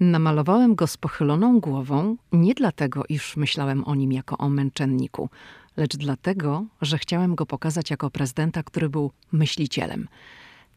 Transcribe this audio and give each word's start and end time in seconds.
Namalowałem 0.00 0.74
go 0.74 0.86
z 0.86 0.96
pochyloną 0.96 1.60
głową 1.60 2.16
nie 2.32 2.54
dlatego, 2.54 3.02
iż 3.08 3.36
myślałem 3.36 3.84
o 3.84 3.94
nim 3.94 4.12
jako 4.12 4.38
o 4.38 4.48
męczenniku, 4.48 5.28
lecz 5.76 5.96
dlatego, 5.96 6.64
że 6.82 6.98
chciałem 6.98 7.34
go 7.34 7.46
pokazać 7.46 7.90
jako 7.90 8.10
prezydenta, 8.10 8.62
który 8.62 8.88
był 8.88 9.10
myślicielem. 9.32 10.08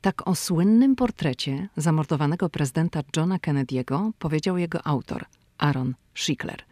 Tak 0.01 0.27
o 0.27 0.35
słynnym 0.35 0.95
portrecie 0.95 1.69
zamordowanego 1.77 2.49
prezydenta 2.49 3.01
Johna 3.17 3.37
Kennedy'ego 3.37 4.11
powiedział 4.19 4.57
jego 4.57 4.87
autor, 4.87 5.25
Aaron 5.57 5.93
Schickler. 6.15 6.63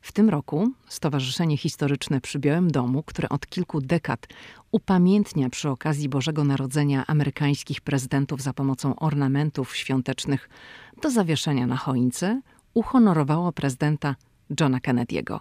W 0.00 0.12
tym 0.12 0.28
roku 0.28 0.70
Stowarzyszenie 0.88 1.56
Historyczne 1.56 2.20
przy 2.20 2.38
Białym 2.38 2.70
Domu, 2.70 3.02
które 3.02 3.28
od 3.28 3.46
kilku 3.46 3.80
dekad 3.80 4.26
upamiętnia 4.70 5.50
przy 5.50 5.68
okazji 5.68 6.08
Bożego 6.08 6.44
Narodzenia 6.44 7.06
amerykańskich 7.06 7.80
prezydentów 7.80 8.42
za 8.42 8.52
pomocą 8.52 8.96
ornamentów 8.96 9.76
świątecznych 9.76 10.48
do 11.02 11.10
zawieszenia 11.10 11.66
na 11.66 11.76
choince, 11.76 12.40
uhonorowało 12.74 13.52
prezydenta 13.52 14.16
Johna 14.60 14.78
Kennedy'ego. 14.78 15.38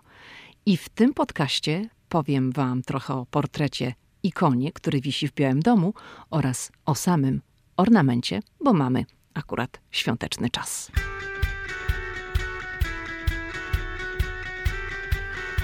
I 0.65 0.77
w 0.77 0.89
tym 0.89 1.13
podcaście 1.13 1.89
powiem 2.09 2.51
wam 2.51 2.81
trochę 2.81 3.13
o 3.13 3.25
portrecie 3.25 3.93
ikonie, 4.23 4.71
który 4.71 5.01
wisi 5.01 5.27
w 5.27 5.33
Białym 5.33 5.59
Domu 5.59 5.93
oraz 6.29 6.71
o 6.85 6.95
samym 6.95 7.41
ornamencie, 7.77 8.39
bo 8.63 8.73
mamy 8.73 9.05
akurat 9.33 9.79
świąteczny 9.91 10.49
czas. 10.49 10.91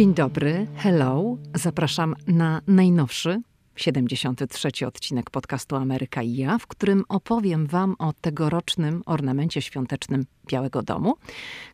Dzień 0.00 0.14
dobry, 0.14 0.66
hello. 0.76 1.36
Zapraszam 1.54 2.14
na 2.26 2.60
najnowszy, 2.66 3.42
73 3.76 4.86
odcinek 4.86 5.30
podcastu 5.30 5.76
Ameryka 5.76 6.22
i 6.22 6.36
ja, 6.36 6.58
w 6.58 6.66
którym 6.66 7.04
opowiem 7.08 7.66
Wam 7.66 7.94
o 7.98 8.12
tegorocznym 8.20 9.02
ornamencie 9.06 9.62
świątecznym 9.62 10.26
Białego 10.46 10.82
Domu, 10.82 11.14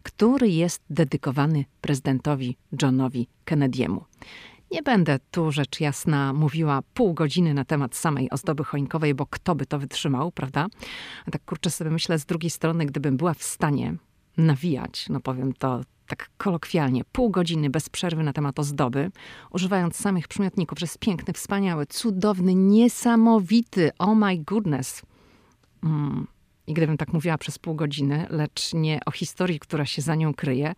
który 0.02 0.48
jest 0.48 0.82
dedykowany 0.90 1.64
prezydentowi 1.80 2.56
Johnowi 2.82 3.28
Kennedy'emu. 3.44 4.00
Nie 4.70 4.82
będę 4.82 5.18
tu, 5.30 5.52
rzecz 5.52 5.80
jasna, 5.80 6.32
mówiła 6.32 6.82
pół 6.94 7.14
godziny 7.14 7.54
na 7.54 7.64
temat 7.64 7.96
samej 7.96 8.30
ozdoby 8.30 8.64
choinkowej, 8.64 9.14
bo 9.14 9.26
kto 9.26 9.54
by 9.54 9.66
to 9.66 9.78
wytrzymał, 9.78 10.32
prawda? 10.32 10.66
A 11.26 11.30
tak 11.30 11.44
kurczę 11.44 11.70
sobie 11.70 11.90
myślę, 11.90 12.18
z 12.18 12.24
drugiej 12.24 12.50
strony, 12.50 12.86
gdybym 12.86 13.16
była 13.16 13.34
w 13.34 13.42
stanie 13.42 13.94
nawijać, 14.36 15.08
no 15.08 15.20
powiem 15.20 15.52
to 15.52 15.80
tak 16.06 16.30
kolokwialnie, 16.38 17.04
pół 17.12 17.30
godziny 17.30 17.70
bez 17.70 17.88
przerwy 17.88 18.22
na 18.22 18.32
temat 18.32 18.58
ozdoby, 18.58 19.10
używając 19.50 19.96
samych 19.96 20.28
przymiotników, 20.28 20.78
że 20.78 20.84
jest 20.84 20.98
piękny, 20.98 21.34
wspaniały, 21.34 21.86
cudowny, 21.86 22.54
niesamowity, 22.54 23.90
oh 23.98 24.14
my 24.14 24.38
goodness. 24.38 25.02
Mm. 25.84 26.26
I 26.66 26.74
gdybym 26.74 26.96
tak 26.96 27.12
mówiła 27.12 27.38
przez 27.38 27.58
pół 27.58 27.74
godziny, 27.74 28.26
lecz 28.30 28.74
nie 28.74 29.00
o 29.06 29.10
historii, 29.10 29.60
która 29.60 29.86
się 29.86 30.02
za 30.02 30.14
nią 30.14 30.34
kryje, 30.34 30.74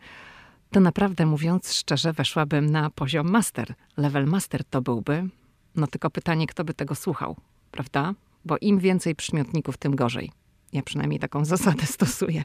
to 0.70 0.80
naprawdę 0.80 1.26
mówiąc 1.26 1.72
szczerze, 1.72 2.12
weszłabym 2.12 2.70
na 2.70 2.90
poziom 2.90 3.30
master. 3.30 3.74
Level 3.96 4.26
master 4.26 4.64
to 4.64 4.82
byłby, 4.82 5.28
no 5.76 5.86
tylko 5.86 6.10
pytanie, 6.10 6.46
kto 6.46 6.64
by 6.64 6.74
tego 6.74 6.94
słuchał, 6.94 7.36
prawda? 7.70 8.14
Bo 8.44 8.56
im 8.60 8.78
więcej 8.78 9.14
przymiotników, 9.14 9.76
tym 9.76 9.96
gorzej. 9.96 10.32
Ja 10.72 10.82
przynajmniej 10.82 11.20
taką 11.20 11.44
zasadę 11.54 11.86
stosuję. 11.86 12.44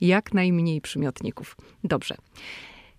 Jak 0.00 0.34
najmniej 0.34 0.80
przymiotników. 0.80 1.56
Dobrze. 1.84 2.14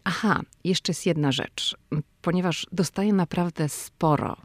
Aha, 0.04 0.42
jeszcze 0.64 0.92
jest 0.92 1.06
jedna 1.06 1.32
rzecz. 1.32 1.78
Ponieważ 2.22 2.68
dostaję 2.72 3.14
naprawdę 3.14 3.70
sporo, 3.70 4.38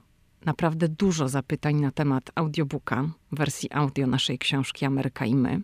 naprawdę 0.44 0.88
dużo 0.88 1.28
zapytań 1.28 1.76
na 1.76 1.90
temat 1.90 2.30
audiobooka, 2.34 3.08
wersji 3.32 3.72
audio 3.72 4.06
naszej 4.06 4.38
książki 4.38 4.84
Ameryka 4.84 5.26
i 5.26 5.34
my, 5.34 5.60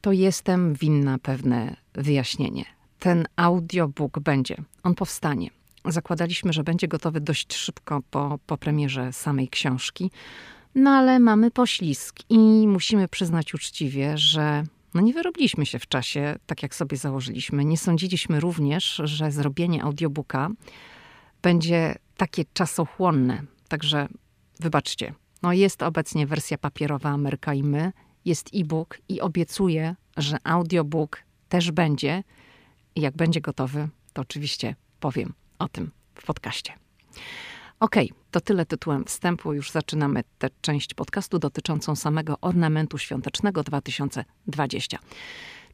to 0.00 0.12
jestem 0.12 0.74
winna 0.74 1.18
pewne 1.18 1.76
wyjaśnienie. 1.94 2.64
Ten 2.98 3.26
audiobook 3.36 4.18
będzie, 4.18 4.56
on 4.82 4.94
powstanie. 4.94 5.50
Zakładaliśmy, 5.84 6.52
że 6.52 6.64
będzie 6.64 6.88
gotowy 6.88 7.20
dość 7.20 7.54
szybko 7.54 8.00
po, 8.10 8.38
po 8.46 8.56
premierze 8.56 9.12
samej 9.12 9.48
książki. 9.48 10.10
No 10.74 10.90
ale 10.90 11.18
mamy 11.18 11.50
poślizg 11.50 12.18
i 12.28 12.38
musimy 12.68 13.08
przyznać 13.08 13.54
uczciwie, 13.54 14.18
że 14.18 14.64
no 14.94 15.00
nie 15.00 15.12
wyrobiliśmy 15.12 15.66
się 15.66 15.78
w 15.78 15.88
czasie, 15.88 16.38
tak 16.46 16.62
jak 16.62 16.74
sobie 16.74 16.96
założyliśmy. 16.96 17.64
Nie 17.64 17.78
sądziliśmy 17.78 18.40
również, 18.40 19.00
że 19.04 19.32
zrobienie 19.32 19.82
audiobooka 19.82 20.48
będzie 21.42 21.94
takie 22.16 22.44
czasochłonne. 22.52 23.42
Także 23.68 24.08
wybaczcie. 24.60 25.14
No 25.42 25.52
jest 25.52 25.82
obecnie 25.82 26.26
wersja 26.26 26.58
papierowa 26.58 27.10
Ameryka 27.10 27.54
i 27.54 27.62
my, 27.62 27.92
jest 28.24 28.50
e-book 28.54 28.98
i 29.08 29.20
obiecuję, 29.20 29.96
że 30.16 30.36
audiobook 30.44 31.22
też 31.48 31.70
będzie. 31.70 32.24
Jak 32.96 33.16
będzie 33.16 33.40
gotowy, 33.40 33.88
to 34.12 34.22
oczywiście 34.22 34.74
powiem 35.00 35.32
o 35.58 35.68
tym 35.68 35.90
w 36.14 36.26
podcaście. 36.26 36.72
Okej, 37.80 38.10
okay, 38.10 38.22
to 38.30 38.40
tyle 38.40 38.66
tytułem 38.66 39.04
wstępu. 39.04 39.52
Już 39.52 39.70
zaczynamy 39.70 40.24
tę 40.38 40.48
część 40.60 40.94
podcastu 40.94 41.38
dotyczącą 41.38 41.96
samego 41.96 42.40
ornamentu 42.40 42.98
świątecznego 42.98 43.62
2020. 43.62 44.98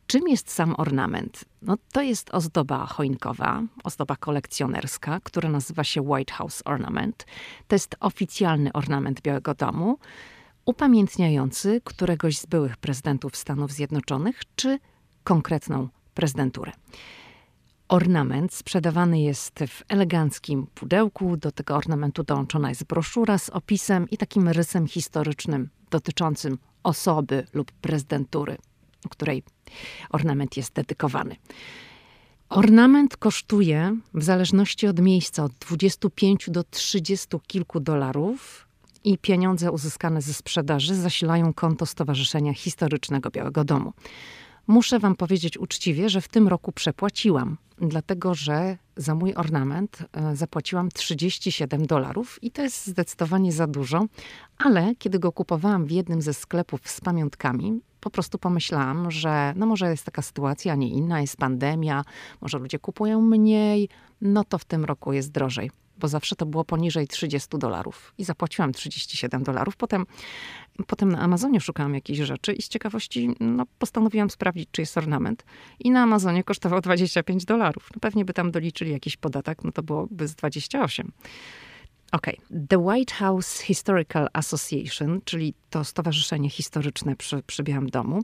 Czym 0.06 0.28
jest 0.28 0.50
sam 0.50 0.74
ornament? 0.78 1.44
No, 1.62 1.76
to 1.92 2.02
jest 2.02 2.34
ozdoba 2.34 2.86
choinkowa, 2.86 3.62
ozdoba 3.84 4.16
kolekcjonerska, 4.16 5.20
która 5.20 5.48
nazywa 5.48 5.84
się 5.84 6.02
White 6.02 6.34
House 6.34 6.62
Ornament. 6.64 7.26
To 7.68 7.74
jest 7.74 7.96
oficjalny 8.00 8.72
ornament 8.72 9.20
Białego 9.20 9.54
Domu, 9.54 9.98
upamiętniający 10.64 11.80
któregoś 11.84 12.38
z 12.38 12.46
byłych 12.46 12.76
prezydentów 12.76 13.36
Stanów 13.36 13.72
Zjednoczonych 13.72 14.40
czy 14.56 14.78
konkretną 15.24 15.88
prezydenturę. 16.14 16.72
Ornament 17.88 18.54
sprzedawany 18.54 19.20
jest 19.20 19.58
w 19.68 19.82
eleganckim 19.88 20.66
pudełku. 20.74 21.36
Do 21.36 21.52
tego 21.52 21.76
ornamentu 21.76 22.22
dołączona 22.22 22.68
jest 22.68 22.84
broszura 22.84 23.38
z 23.38 23.50
opisem 23.50 24.10
i 24.10 24.16
takim 24.16 24.48
rysem 24.48 24.86
historycznym 24.86 25.68
dotyczącym 25.90 26.58
osoby 26.82 27.46
lub 27.54 27.72
prezydentury, 27.72 28.56
której 29.10 29.42
ornament 30.10 30.56
jest 30.56 30.72
dedykowany. 30.72 31.36
Ornament 32.48 33.16
kosztuje 33.16 33.96
w 34.14 34.22
zależności 34.22 34.86
od 34.86 35.00
miejsca 35.00 35.44
od 35.44 35.52
25 35.52 36.50
do 36.50 36.64
30 36.64 37.28
kilku 37.46 37.80
dolarów 37.80 38.68
i 39.04 39.18
pieniądze 39.18 39.72
uzyskane 39.72 40.22
ze 40.22 40.34
sprzedaży 40.34 40.94
zasilają 40.94 41.54
konto 41.54 41.86
Stowarzyszenia 41.86 42.54
Historycznego 42.54 43.30
Białego 43.30 43.64
Domu. 43.64 43.92
Muszę 44.66 44.98
Wam 44.98 45.16
powiedzieć 45.16 45.58
uczciwie, 45.58 46.08
że 46.08 46.20
w 46.20 46.28
tym 46.28 46.48
roku 46.48 46.72
przepłaciłam, 46.72 47.56
dlatego 47.78 48.34
że 48.34 48.78
za 48.96 49.14
mój 49.14 49.34
ornament 49.34 49.98
e, 50.12 50.36
zapłaciłam 50.36 50.88
37 50.88 51.86
dolarów 51.86 52.38
i 52.42 52.50
to 52.50 52.62
jest 52.62 52.86
zdecydowanie 52.86 53.52
za 53.52 53.66
dużo, 53.66 54.06
ale 54.58 54.94
kiedy 54.98 55.18
go 55.18 55.32
kupowałam 55.32 55.86
w 55.86 55.90
jednym 55.90 56.22
ze 56.22 56.34
sklepów 56.34 56.80
z 56.84 57.00
pamiątkami, 57.00 57.80
po 58.00 58.10
prostu 58.10 58.38
pomyślałam, 58.38 59.10
że 59.10 59.52
no 59.56 59.66
może 59.66 59.90
jest 59.90 60.04
taka 60.04 60.22
sytuacja, 60.22 60.72
a 60.72 60.76
nie 60.76 60.88
inna, 60.88 61.20
jest 61.20 61.36
pandemia, 61.36 62.04
może 62.40 62.58
ludzie 62.58 62.78
kupują 62.78 63.20
mniej, 63.20 63.88
no 64.20 64.44
to 64.44 64.58
w 64.58 64.64
tym 64.64 64.84
roku 64.84 65.12
jest 65.12 65.30
drożej 65.30 65.70
bo 65.98 66.08
zawsze 66.08 66.36
to 66.36 66.46
było 66.46 66.64
poniżej 66.64 67.08
30 67.08 67.58
dolarów 67.58 68.14
i 68.18 68.24
zapłaciłam 68.24 68.72
37 68.72 69.42
dolarów. 69.42 69.76
Potem, 69.76 70.06
potem 70.86 71.12
na 71.12 71.18
Amazonie 71.18 71.60
szukałam 71.60 71.94
jakichś 71.94 72.18
rzeczy 72.18 72.52
i 72.52 72.62
z 72.62 72.68
ciekawości 72.68 73.36
no, 73.40 73.64
postanowiłam 73.78 74.30
sprawdzić, 74.30 74.68
czy 74.72 74.82
jest 74.82 74.98
ornament. 74.98 75.44
I 75.78 75.90
na 75.90 76.02
Amazonie 76.02 76.44
kosztował 76.44 76.80
25 76.80 77.44
dolarów. 77.44 77.88
No, 77.94 78.00
pewnie 78.00 78.24
by 78.24 78.32
tam 78.32 78.50
doliczyli 78.50 78.92
jakiś 78.92 79.16
podatek, 79.16 79.64
no 79.64 79.72
to 79.72 79.82
byłoby 79.82 80.28
z 80.28 80.34
28. 80.34 81.12
OK. 82.12 82.26
The 82.68 82.78
White 82.78 83.14
House 83.14 83.60
Historical 83.60 84.28
Association, 84.32 85.20
czyli 85.24 85.54
to 85.70 85.84
stowarzyszenie 85.84 86.50
historyczne 86.50 87.16
przy, 87.16 87.42
przy 87.42 87.62
Białym 87.62 87.88
Domu, 87.88 88.22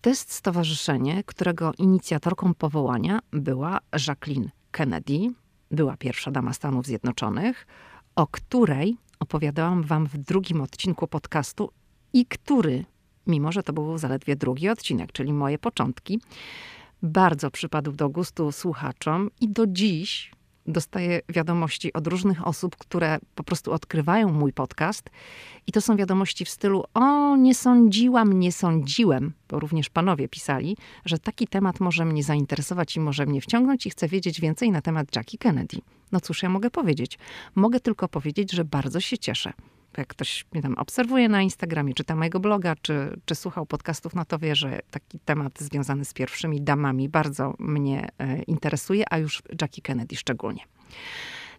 to 0.00 0.10
jest 0.10 0.32
stowarzyszenie, 0.32 1.22
którego 1.26 1.72
inicjatorką 1.78 2.54
powołania 2.54 3.20
była 3.32 3.80
Jacqueline 4.08 4.50
Kennedy, 4.70 5.32
była 5.70 5.96
pierwsza 5.96 6.30
dama 6.30 6.52
Stanów 6.52 6.86
Zjednoczonych, 6.86 7.66
o 8.16 8.26
której 8.26 8.96
opowiadałam 9.20 9.82
wam 9.82 10.06
w 10.06 10.18
drugim 10.18 10.60
odcinku 10.60 11.06
podcastu 11.06 11.70
i 12.12 12.26
który, 12.26 12.84
mimo 13.26 13.52
że 13.52 13.62
to 13.62 13.72
był 13.72 13.98
zaledwie 13.98 14.36
drugi 14.36 14.68
odcinek, 14.68 15.12
czyli 15.12 15.32
moje 15.32 15.58
początki, 15.58 16.20
bardzo 17.02 17.50
przypadł 17.50 17.92
do 17.92 18.08
gustu 18.08 18.52
słuchaczom 18.52 19.30
i 19.40 19.48
do 19.48 19.66
dziś 19.66 20.32
dostaję 20.66 21.20
wiadomości 21.28 21.92
od 21.92 22.06
różnych 22.06 22.46
osób, 22.46 22.76
które 22.76 23.18
po 23.34 23.44
prostu 23.44 23.72
odkrywają 23.72 24.32
mój 24.32 24.52
podcast. 24.52 25.10
I 25.66 25.72
to 25.72 25.80
są 25.80 25.96
wiadomości 25.96 26.44
w 26.44 26.48
stylu: 26.48 26.84
O, 26.94 27.36
nie 27.36 27.54
sądziłam, 27.54 28.32
nie 28.32 28.52
sądziłem, 28.52 29.32
bo 29.48 29.60
również 29.60 29.90
panowie 29.90 30.28
pisali, 30.28 30.76
że 31.04 31.18
taki 31.18 31.46
temat 31.46 31.80
może 31.80 32.04
mnie 32.04 32.22
zainteresować 32.22 32.96
i 32.96 33.00
może 33.00 33.26
mnie 33.26 33.40
wciągnąć, 33.40 33.86
i 33.86 33.90
chcę 33.90 34.08
wiedzieć 34.08 34.40
więcej 34.40 34.70
na 34.70 34.82
temat 34.82 35.16
Jackie 35.16 35.38
Kennedy. 35.38 35.76
No 36.12 36.20
cóż, 36.20 36.42
ja 36.42 36.48
mogę 36.48 36.70
powiedzieć? 36.70 37.18
Mogę 37.54 37.80
tylko 37.80 38.08
powiedzieć, 38.08 38.52
że 38.52 38.64
bardzo 38.64 39.00
się 39.00 39.18
cieszę 39.18 39.52
jak 39.98 40.08
ktoś 40.08 40.46
mnie 40.52 40.62
tam 40.62 40.74
obserwuje 40.74 41.28
na 41.28 41.42
Instagramie, 41.42 41.94
czyta 41.94 42.16
mojego 42.16 42.40
bloga, 42.40 42.76
czy, 42.82 43.20
czy 43.24 43.34
słuchał 43.34 43.66
podcastów, 43.66 44.14
no 44.14 44.24
to 44.24 44.38
wie, 44.38 44.56
że 44.56 44.80
taki 44.90 45.18
temat 45.18 45.60
związany 45.60 46.04
z 46.04 46.12
pierwszymi 46.14 46.62
damami 46.62 47.08
bardzo 47.08 47.54
mnie 47.58 48.08
e, 48.18 48.42
interesuje, 48.42 49.04
a 49.10 49.18
już 49.18 49.42
Jackie 49.60 49.82
Kennedy 49.82 50.16
szczególnie. 50.16 50.62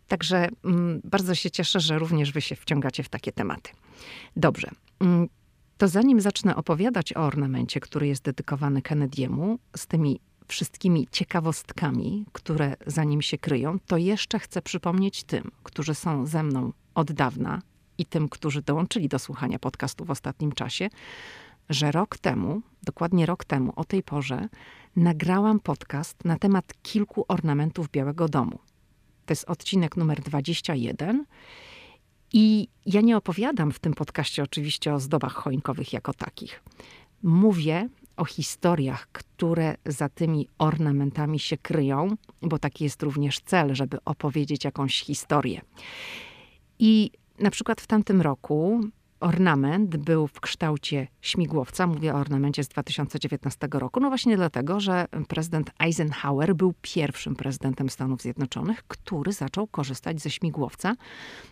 Także 0.07 0.49
mm, 0.65 1.01
bardzo 1.03 1.35
się 1.35 1.51
cieszę, 1.51 1.79
że 1.79 1.99
również 1.99 2.31
wy 2.31 2.41
się 2.41 2.55
wciągacie 2.55 3.03
w 3.03 3.09
takie 3.09 3.31
tematy. 3.31 3.71
Dobrze. 4.35 4.69
Mm, 4.99 5.27
to 5.77 5.87
zanim 5.87 6.21
zacznę 6.21 6.55
opowiadać 6.55 7.13
o 7.13 7.19
ornamencie, 7.19 7.79
który 7.79 8.07
jest 8.07 8.23
dedykowany 8.23 8.81
Kennedy'emu, 8.81 9.57
z 9.75 9.87
tymi 9.87 10.19
wszystkimi 10.47 11.07
ciekawostkami, 11.11 12.25
które 12.31 12.75
za 12.87 13.03
nim 13.03 13.21
się 13.21 13.37
kryją, 13.37 13.79
to 13.79 13.97
jeszcze 13.97 14.39
chcę 14.39 14.61
przypomnieć 14.61 15.23
tym, 15.23 15.51
którzy 15.63 15.95
są 15.95 16.25
ze 16.25 16.43
mną 16.43 16.73
od 16.95 17.11
dawna 17.11 17.61
i 17.97 18.05
tym, 18.05 18.29
którzy 18.29 18.61
dołączyli 18.61 19.09
do 19.09 19.19
słuchania 19.19 19.59
podcastu 19.59 20.05
w 20.05 20.11
ostatnim 20.11 20.51
czasie, 20.51 20.89
że 21.69 21.91
rok 21.91 22.17
temu, 22.17 22.61
dokładnie 22.83 23.25
rok 23.25 23.45
temu, 23.45 23.73
o 23.75 23.85
tej 23.85 24.03
porze, 24.03 24.49
nagrałam 24.95 25.59
podcast 25.59 26.25
na 26.25 26.39
temat 26.39 26.73
kilku 26.83 27.25
ornamentów 27.27 27.89
Białego 27.91 28.29
Domu. 28.29 28.59
To 29.25 29.31
jest 29.31 29.49
odcinek 29.49 29.97
numer 29.97 30.21
21. 30.21 31.25
I 32.33 32.67
ja 32.85 33.01
nie 33.01 33.17
opowiadam 33.17 33.71
w 33.71 33.79
tym 33.79 33.93
podcaście 33.93 34.43
oczywiście 34.43 34.93
o 34.93 34.99
zdobach 34.99 35.33
choinkowych 35.33 35.93
jako 35.93 36.13
takich. 36.13 36.63
Mówię 37.23 37.89
o 38.17 38.25
historiach, 38.25 39.07
które 39.11 39.75
za 39.85 40.09
tymi 40.09 40.47
ornamentami 40.57 41.39
się 41.39 41.57
kryją, 41.57 42.15
bo 42.41 42.59
taki 42.59 42.83
jest 42.83 43.03
również 43.03 43.39
cel, 43.39 43.75
żeby 43.75 43.97
opowiedzieć 44.05 44.63
jakąś 44.63 45.01
historię. 45.01 45.61
I 46.79 47.11
na 47.39 47.51
przykład 47.51 47.81
w 47.81 47.87
tamtym 47.87 48.21
roku 48.21 48.81
ornament 49.19 49.97
był 49.97 50.27
w 50.27 50.39
kształcie 50.39 51.07
śmigłowca. 51.21 51.87
Mówię 51.87 52.13
o 52.13 52.17
ornamencie 52.17 52.63
z 52.63 52.67
2019 52.67 53.67
roku. 53.71 53.99
No 53.99 54.09
właśnie 54.09 54.37
dlatego, 54.37 54.79
że 54.79 55.05
prezydent 55.27 55.71
Eisenhower 55.79 56.55
był 56.55 56.73
pierwszym 56.81 57.35
prezydentem 57.35 57.89
Stanów 57.89 58.21
Zjednoczonych, 58.21 58.83
który 58.87 59.31
zaczął 59.31 59.67
korzystać 59.67 60.21
ze 60.21 60.29
śmigłowca. 60.29 60.95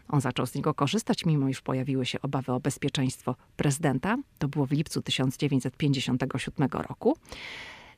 On 0.10 0.22
zaczął 0.22 0.46
z 0.46 0.56
niego 0.56 0.74
korzystać, 0.74 1.26
mimo 1.26 1.50
iż 1.50 1.62
pojawiły 1.62 2.06
się 2.06 2.22
obawy 2.22 2.52
o 2.52 2.60
bezpieczeństwo 2.60 3.36
prezydenta. 3.58 4.18
To 4.38 4.48
było 4.48 4.66
w 4.66 4.72
lipcu 4.72 5.02
1957 5.02 6.70
roku. 6.72 7.18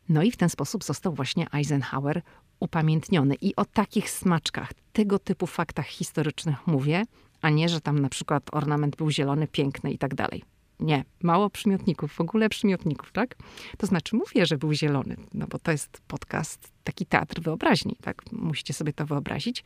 No 0.09 0.23
i 0.23 0.31
w 0.31 0.37
ten 0.37 0.49
sposób 0.49 0.83
został 0.83 1.13
właśnie 1.13 1.47
Eisenhower 1.53 2.21
upamiętniony. 2.59 3.35
I 3.41 3.55
o 3.55 3.65
takich 3.65 4.09
smaczkach, 4.09 4.71
tego 4.93 5.19
typu 5.19 5.47
faktach 5.47 5.87
historycznych 5.87 6.67
mówię, 6.67 7.03
a 7.45 7.49
nie, 7.49 7.69
że 7.69 7.81
tam 7.81 7.99
na 7.99 8.09
przykład 8.09 8.43
ornament 8.51 8.95
był 8.95 9.11
zielony, 9.11 9.47
piękny 9.47 9.91
i 9.91 9.97
tak 9.97 10.15
dalej. 10.15 10.43
Nie, 10.79 11.03
mało 11.23 11.49
przymiotników, 11.49 12.13
w 12.13 12.21
ogóle 12.21 12.49
przymiotników, 12.49 13.11
tak? 13.11 13.35
To 13.77 13.87
znaczy 13.87 14.15
mówię, 14.15 14.45
że 14.45 14.57
był 14.57 14.73
zielony, 14.73 15.15
no 15.33 15.47
bo 15.47 15.59
to 15.59 15.71
jest 15.71 16.01
podcast, 16.07 16.71
taki 16.83 17.05
teatr 17.05 17.41
wyobraźni, 17.41 17.95
tak? 18.01 18.31
Musicie 18.31 18.73
sobie 18.73 18.93
to 18.93 19.05
wyobrazić. 19.05 19.63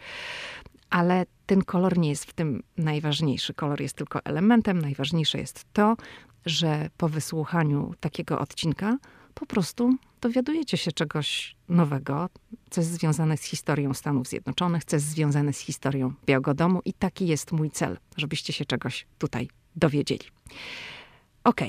Ale 0.90 1.26
ten 1.46 1.64
kolor 1.64 1.98
nie 1.98 2.10
jest 2.10 2.26
w 2.26 2.34
tym 2.34 2.64
najważniejszy. 2.78 3.54
Kolor 3.54 3.82
jest 3.82 3.96
tylko 3.96 4.20
elementem. 4.26 4.80
Najważniejsze 4.80 5.38
jest 5.38 5.66
to, 5.74 5.96
że 6.46 6.90
po 6.98 7.10
wysłuchaniu 7.10 7.94
takiego 8.00 8.40
odcinka 8.40 8.98
po 9.34 9.46
prostu 9.46 9.96
dowiadujecie 10.22 10.78
się 10.78 10.92
czegoś 10.92 11.56
nowego, 11.70 12.30
co 12.70 12.82
jest 12.82 12.92
związane 12.92 13.38
z 13.38 13.44
historią 13.44 13.94
Stanów 13.94 14.28
Zjednoczonych, 14.28 14.86
co 14.86 14.96
jest 14.96 15.08
związane 15.08 15.54
z 15.54 15.60
historią 15.60 16.14
Białego 16.26 16.54
Domu 16.54 16.82
i 16.86 16.94
taki 16.94 17.28
jest 17.28 17.52
mój 17.52 17.72
cel, 17.72 17.98
żebyście 18.18 18.54
się 18.54 18.66
czegoś 18.66 19.06
tutaj 19.18 19.48
dowiedzieli. 19.76 20.26
Ok, 21.44 21.62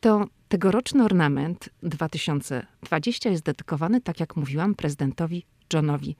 to 0.00 0.26
tegoroczny 0.48 1.04
ornament 1.04 1.68
2020 1.82 3.30
jest 3.30 3.42
dedykowany, 3.42 4.00
tak 4.00 4.20
jak 4.20 4.36
mówiłam, 4.36 4.74
prezydentowi 4.74 5.46
Johnowi 5.72 6.16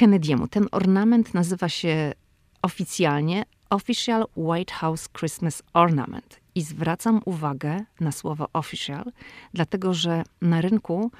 Kennedy'emu. 0.00 0.48
Ten 0.48 0.68
ornament 0.72 1.34
nazywa 1.34 1.68
się 1.68 2.12
oficjalnie 2.62 3.44
Official 3.70 4.26
White 4.36 4.74
House 4.74 5.08
Christmas 5.18 5.62
Ornament. 5.72 6.41
I 6.54 6.62
zwracam 6.62 7.20
uwagę 7.24 7.84
na 8.00 8.12
słowo 8.12 8.48
official, 8.52 9.12
dlatego 9.54 9.94
że 9.94 10.22
na 10.40 10.60
rynku 10.60 11.10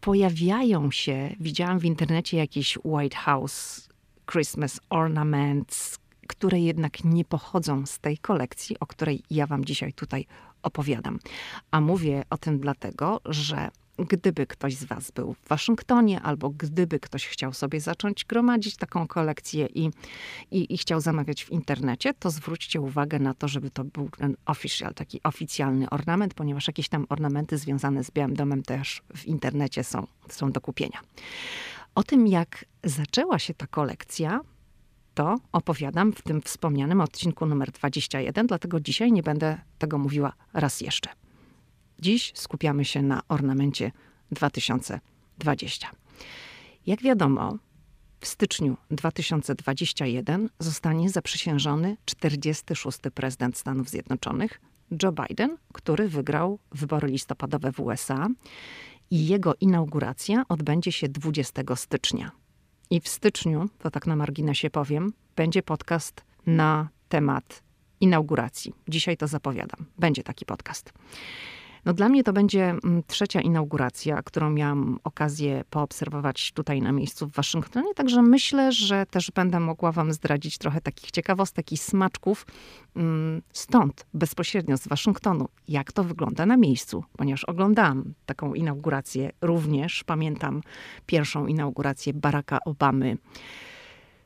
pojawiają 0.00 0.90
się, 0.90 1.34
widziałam 1.40 1.78
w 1.78 1.84
internecie 1.84 2.36
jakieś 2.36 2.78
White 2.84 3.16
House 3.16 3.88
Christmas 4.32 4.80
Ornaments, 4.90 5.98
które 6.28 6.60
jednak 6.60 7.04
nie 7.04 7.24
pochodzą 7.24 7.86
z 7.86 7.98
tej 7.98 8.18
kolekcji, 8.18 8.76
o 8.80 8.86
której 8.86 9.22
ja 9.30 9.46
Wam 9.46 9.64
dzisiaj 9.64 9.92
tutaj 9.92 10.26
opowiadam. 10.62 11.18
A 11.70 11.80
mówię 11.80 12.22
o 12.30 12.38
tym 12.38 12.60
dlatego, 12.60 13.20
że 13.24 13.68
gdyby 14.08 14.46
ktoś 14.46 14.74
z 14.74 14.84
Was 14.84 15.10
był 15.10 15.34
w 15.34 15.48
Waszyngtonie, 15.48 16.20
albo 16.20 16.50
gdyby 16.50 17.00
ktoś 17.00 17.26
chciał 17.26 17.52
sobie 17.52 17.80
zacząć 17.80 18.24
gromadzić 18.24 18.76
taką 18.76 19.06
kolekcję 19.06 19.66
i, 19.66 19.90
i, 20.50 20.74
i, 20.74 20.78
chciał 20.78 21.00
zamawiać 21.00 21.44
w 21.44 21.50
internecie, 21.50 22.14
to 22.14 22.30
zwróćcie 22.30 22.80
uwagę 22.80 23.18
na 23.18 23.34
to, 23.34 23.48
żeby 23.48 23.70
to 23.70 23.84
był 23.84 24.08
ten 24.08 24.36
official, 24.46 24.94
taki 24.94 25.20
oficjalny 25.22 25.90
ornament, 25.90 26.34
ponieważ 26.34 26.66
jakieś 26.66 26.88
tam 26.88 27.06
ornamenty 27.08 27.58
związane 27.58 28.04
z 28.04 28.10
Białym 28.10 28.34
Domem 28.34 28.62
też 28.62 29.02
w 29.16 29.26
internecie 29.26 29.84
są, 29.84 30.06
są 30.28 30.52
do 30.52 30.60
kupienia. 30.60 31.00
O 31.94 32.02
tym, 32.02 32.26
jak 32.26 32.64
zaczęła 32.84 33.38
się 33.38 33.54
ta 33.54 33.66
kolekcja, 33.66 34.40
to 35.14 35.36
opowiadam 35.52 36.12
w 36.12 36.22
tym 36.22 36.42
wspomnianym 36.42 37.00
odcinku 37.00 37.46
numer 37.46 37.70
21, 37.70 38.46
dlatego 38.46 38.80
dzisiaj 38.80 39.12
nie 39.12 39.22
będę 39.22 39.58
tego 39.78 39.98
mówiła 39.98 40.32
raz 40.52 40.80
jeszcze. 40.80 41.10
Dziś 42.00 42.32
skupiamy 42.34 42.84
się 42.84 43.02
na 43.02 43.22
ornamencie 43.28 43.92
2020. 44.32 45.90
Jak 46.86 47.02
wiadomo, 47.02 47.58
w 48.20 48.26
styczniu 48.26 48.76
2021 48.90 50.50
zostanie 50.58 51.10
zaprzysiężony 51.10 51.96
46. 52.04 52.98
prezydent 53.14 53.58
Stanów 53.58 53.88
Zjednoczonych, 53.88 54.60
Joe 55.02 55.12
Biden, 55.12 55.56
który 55.72 56.08
wygrał 56.08 56.58
wybory 56.72 57.08
listopadowe 57.08 57.72
w 57.72 57.80
USA 57.80 58.28
i 59.10 59.26
jego 59.26 59.54
inauguracja 59.60 60.44
odbędzie 60.48 60.92
się 60.92 61.08
20 61.08 61.62
stycznia. 61.76 62.30
I 62.90 63.00
w 63.00 63.08
styczniu, 63.08 63.68
to 63.78 63.90
tak 63.90 64.06
na 64.06 64.16
marginesie 64.16 64.70
powiem, 64.70 65.12
będzie 65.36 65.62
podcast 65.62 66.24
na 66.46 66.88
temat 67.08 67.62
inauguracji. 68.00 68.74
Dzisiaj 68.88 69.16
to 69.16 69.26
zapowiadam. 69.26 69.86
Będzie 69.98 70.22
taki 70.22 70.46
podcast. 70.46 70.92
No 71.84 71.92
dla 71.92 72.08
mnie 72.08 72.24
to 72.24 72.32
będzie 72.32 72.64
mm, 72.64 73.02
trzecia 73.06 73.40
inauguracja, 73.40 74.22
którą 74.22 74.50
miałam 74.50 74.98
okazję 75.04 75.64
poobserwować 75.70 76.52
tutaj 76.52 76.82
na 76.82 76.92
miejscu 76.92 77.26
w 77.26 77.32
Waszyngtonie, 77.32 77.94
także 77.94 78.22
myślę, 78.22 78.72
że 78.72 79.06
też 79.06 79.30
będę 79.30 79.60
mogła 79.60 79.92
wam 79.92 80.12
zdradzić 80.12 80.58
trochę 80.58 80.80
takich 80.80 81.10
ciekawostek 81.10 81.72
i 81.72 81.76
smaczków 81.76 82.46
mm, 82.96 83.42
stąd, 83.52 84.06
bezpośrednio 84.14 84.78
z 84.78 84.88
Waszyngtonu, 84.88 85.48
jak 85.68 85.92
to 85.92 86.04
wygląda 86.04 86.46
na 86.46 86.56
miejscu, 86.56 87.04
ponieważ 87.16 87.44
oglądałam 87.44 88.14
taką 88.26 88.54
inaugurację 88.54 89.30
również, 89.40 90.04
pamiętam 90.04 90.60
pierwszą 91.06 91.46
inaugurację 91.46 92.14
Baracka 92.14 92.58
Obamy 92.64 93.18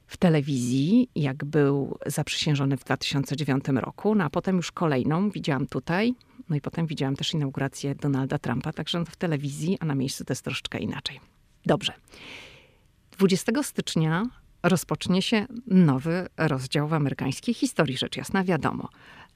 w 0.06 0.16
telewizji, 0.16 1.08
jak 1.14 1.44
był 1.44 1.99
zaprzysiężony 2.06 2.76
w 2.76 2.84
2009 2.84 3.64
roku, 3.75 4.14
no 4.14 4.25
a 4.25 4.30
potem 4.30 4.56
już 4.56 4.73
kolejną 4.73 5.30
widziałam 5.30 5.66
tutaj, 5.66 6.14
no 6.48 6.56
i 6.56 6.60
potem 6.60 6.86
widziałam 6.86 7.16
też 7.16 7.34
inaugurację 7.34 7.94
Donalda 7.94 8.38
Trumpa, 8.38 8.72
także 8.72 9.04
w 9.04 9.16
telewizji, 9.16 9.78
a 9.80 9.84
na 9.84 9.94
miejscu 9.94 10.24
to 10.24 10.32
jest 10.32 10.44
troszeczkę 10.44 10.78
inaczej. 10.78 11.20
Dobrze. 11.66 11.92
20 13.18 13.62
stycznia 13.62 14.26
rozpocznie 14.62 15.22
się 15.22 15.46
nowy 15.66 16.26
rozdział 16.36 16.88
w 16.88 16.92
amerykańskiej 16.92 17.54
historii, 17.54 17.98
rzecz 17.98 18.16
jasna, 18.16 18.44
wiadomo. 18.44 18.88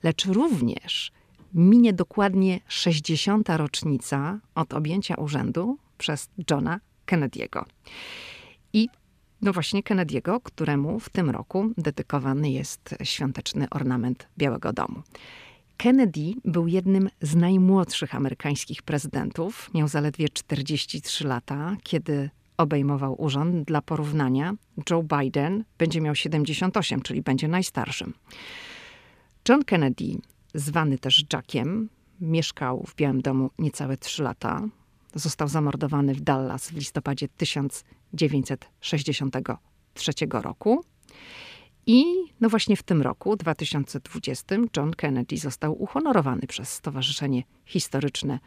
Lecz 0.03 0.27
również 0.27 1.13
minie 1.55 1.93
dokładnie 1.93 2.61
60. 2.69 3.49
rocznica 3.49 4.39
od 4.55 4.75
objęcia 4.75 5.15
urzędu 5.15 5.79
przez 5.99 6.29
Johna 6.51 6.81
Kennedy'ego. 7.07 7.65
I 8.73 8.89
no 9.43 9.53
właśnie 9.53 9.83
Kennedy'ego, 9.83 10.41
któremu 10.43 11.01
w 11.01 11.09
tym 11.09 11.31
roku 11.31 11.71
dedykowany 11.79 12.51
jest 12.51 12.95
świąteczny 13.03 13.71
ornament 13.71 14.29
Białego 14.39 14.73
Domu. 14.73 15.03
Kennedy 15.79 16.35
był 16.45 16.67
jednym 16.67 17.09
z 17.21 17.35
najmłodszych 17.35 18.15
amerykańskich 18.15 18.83
prezydentów. 18.83 19.71
Miał 19.75 19.89
zaledwie 19.89 20.29
43 20.29 21.29
lata, 21.29 21.77
kiedy 21.83 22.31
obejmował 22.57 23.23
urząd. 23.23 23.67
Dla 23.67 23.83
porównania, 23.83 24.55
Joe 24.91 25.03
Biden 25.03 25.65
będzie 25.79 26.01
miał 26.01 26.15
78, 26.15 27.03
czyli 27.03 27.23
będzie 27.23 27.49
najstarszym. 27.49 28.15
John 29.49 29.65
Kennedy, 29.65 30.05
zwany 30.55 30.99
też 30.99 31.25
Jackiem, 31.33 31.89
mieszkał 32.21 32.85
w 32.87 32.95
Białym 32.95 33.23
Domu 33.23 33.51
niecałe 33.59 33.97
3 33.97 34.23
lata. 34.23 34.63
Został 35.15 35.49
zamordowany 35.49 36.15
w 36.15 36.21
Dallas 36.21 36.71
w 36.71 36.77
listopadzie 36.77 37.29
1963 37.29 40.13
roku. 40.31 40.85
I 41.91 42.05
no 42.41 42.49
właśnie 42.49 42.77
w 42.77 42.83
tym 42.83 43.03
roku, 43.03 43.37
2020, 43.37 44.57
John 44.77 44.91
Kennedy 44.91 45.37
został 45.37 45.83
uhonorowany 45.83 46.43
przez 46.47 46.73
Stowarzyszenie 46.73 47.43
Historyczne 47.67 48.39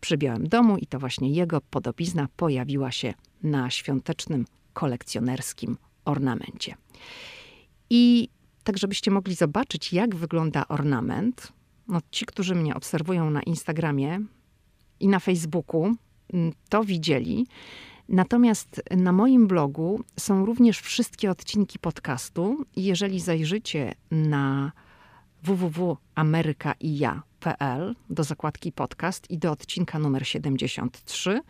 przy 0.00 0.18
Białym 0.18 0.48
Domu 0.48 0.76
i 0.76 0.86
to 0.86 0.98
właśnie 0.98 1.30
jego 1.30 1.60
podobizna 1.60 2.28
pojawiła 2.36 2.90
się 2.90 3.14
na 3.42 3.70
świątecznym 3.70 4.44
kolekcjonerskim 4.72 5.76
ornamencie. 6.04 6.74
I 7.90 8.28
tak, 8.64 8.78
żebyście 8.78 9.10
mogli 9.10 9.34
zobaczyć, 9.34 9.92
jak 9.92 10.14
wygląda 10.14 10.68
ornament, 10.68 11.52
no 11.88 12.00
ci, 12.10 12.26
którzy 12.26 12.54
mnie 12.54 12.74
obserwują 12.74 13.30
na 13.30 13.42
Instagramie 13.42 14.20
i 15.00 15.08
na 15.08 15.20
Facebooku, 15.20 15.94
mm, 16.32 16.52
to 16.68 16.84
widzieli. 16.84 17.46
Natomiast 18.08 18.82
na 18.90 19.12
moim 19.12 19.46
blogu 19.46 20.04
są 20.18 20.46
również 20.46 20.80
wszystkie 20.80 21.30
odcinki 21.30 21.78
podcastu. 21.78 22.64
Jeżeli 22.76 23.20
zajrzycie 23.20 23.94
na 24.10 24.72
www.amerykaija.pl 25.42 27.94
do 28.10 28.24
zakładki 28.24 28.72
podcast 28.72 29.30
i 29.30 29.38
do 29.38 29.52
odcinka 29.52 29.98
numer 29.98 30.26
73, 30.26 31.40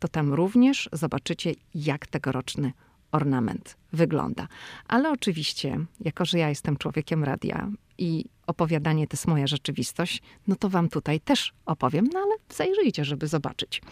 to 0.00 0.08
tam 0.08 0.34
również 0.34 0.88
zobaczycie, 0.92 1.52
jak 1.74 2.06
tegoroczny 2.06 2.72
ornament 3.12 3.76
wygląda. 3.92 4.48
Ale 4.88 5.10
oczywiście, 5.10 5.78
jako 6.00 6.24
że 6.24 6.38
ja 6.38 6.48
jestem 6.48 6.76
człowiekiem 6.76 7.24
radia 7.24 7.70
i 7.98 8.24
opowiadanie 8.46 9.06
to 9.06 9.14
jest 9.14 9.26
moja 9.26 9.46
rzeczywistość, 9.46 10.22
no 10.46 10.56
to 10.56 10.68
wam 10.68 10.88
tutaj 10.88 11.20
też 11.20 11.52
opowiem, 11.66 12.08
no 12.12 12.20
ale 12.20 12.34
zajrzyjcie, 12.48 13.04
żeby 13.04 13.26
zobaczyć. 13.26 13.82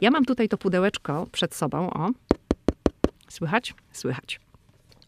Ja 0.00 0.10
mam 0.10 0.24
tutaj 0.24 0.48
to 0.48 0.58
pudełeczko 0.58 1.26
przed 1.32 1.54
sobą, 1.54 1.90
o. 1.90 2.10
Słychać? 3.28 3.74
Słychać. 3.92 4.40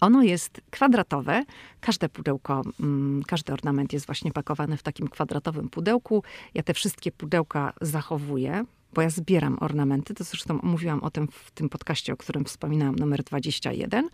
Ono 0.00 0.22
jest 0.22 0.60
kwadratowe. 0.70 1.44
Każde 1.80 2.08
pudełko, 2.08 2.62
mm, 2.80 3.22
każdy 3.22 3.52
ornament 3.52 3.92
jest 3.92 4.06
właśnie 4.06 4.32
pakowany 4.32 4.76
w 4.76 4.82
takim 4.82 5.08
kwadratowym 5.08 5.68
pudełku. 5.68 6.22
Ja 6.54 6.62
te 6.62 6.74
wszystkie 6.74 7.12
pudełka 7.12 7.72
zachowuję, 7.80 8.64
bo 8.94 9.02
ja 9.02 9.10
zbieram 9.10 9.58
ornamenty. 9.60 10.14
To 10.14 10.24
zresztą 10.24 10.58
mówiłam 10.62 11.02
o 11.02 11.10
tym 11.10 11.28
w 11.28 11.50
tym 11.50 11.68
podcaście, 11.68 12.12
o 12.12 12.16
którym 12.16 12.44
wspominałam, 12.44 12.96
numer 12.96 13.22
21. 13.22 14.08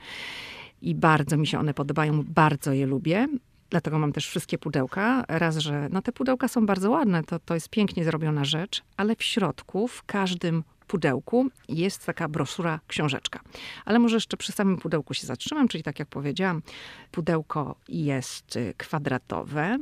I 0.83 0.95
bardzo 0.95 1.37
mi 1.37 1.47
się 1.47 1.59
one 1.59 1.75
podobają, 1.75 2.23
bardzo 2.25 2.73
je 2.73 2.87
lubię. 2.87 3.29
Dlatego 3.71 3.99
mam 3.99 4.13
też 4.13 4.29
wszystkie 4.29 4.59
pudełka. 4.59 5.25
Raz, 5.29 5.57
że 5.57 5.89
no 5.93 6.03
te 6.03 6.13
pudełka 6.13 6.49
są 6.49 6.67
bardzo 6.67 6.91
ładne, 6.91 7.25
to, 7.25 7.39
to 7.39 7.55
jest 7.55 7.69
pięknie 7.69 8.05
zrobiona 8.05 8.45
rzecz, 8.45 8.83
ale 8.97 9.17
w 9.17 9.23
środku, 9.23 9.89
w 9.89 10.03
każdym 10.05 10.63
pudełku 10.87 11.49
jest 11.69 12.07
taka 12.07 12.29
broszura, 12.29 12.81
książeczka. 12.87 13.41
Ale 13.85 13.99
może 13.99 14.17
jeszcze 14.17 14.37
przy 14.37 14.53
samym 14.53 14.77
pudełku 14.77 15.15
się 15.15 15.27
zatrzymam, 15.27 15.69
czyli 15.69 15.85
tak 15.85 15.99
jak 15.99 16.09
powiedziałam, 16.09 16.63
pudełko 17.11 17.77
jest 17.89 18.57
y, 18.57 18.75
kwadratowe. 18.77 19.79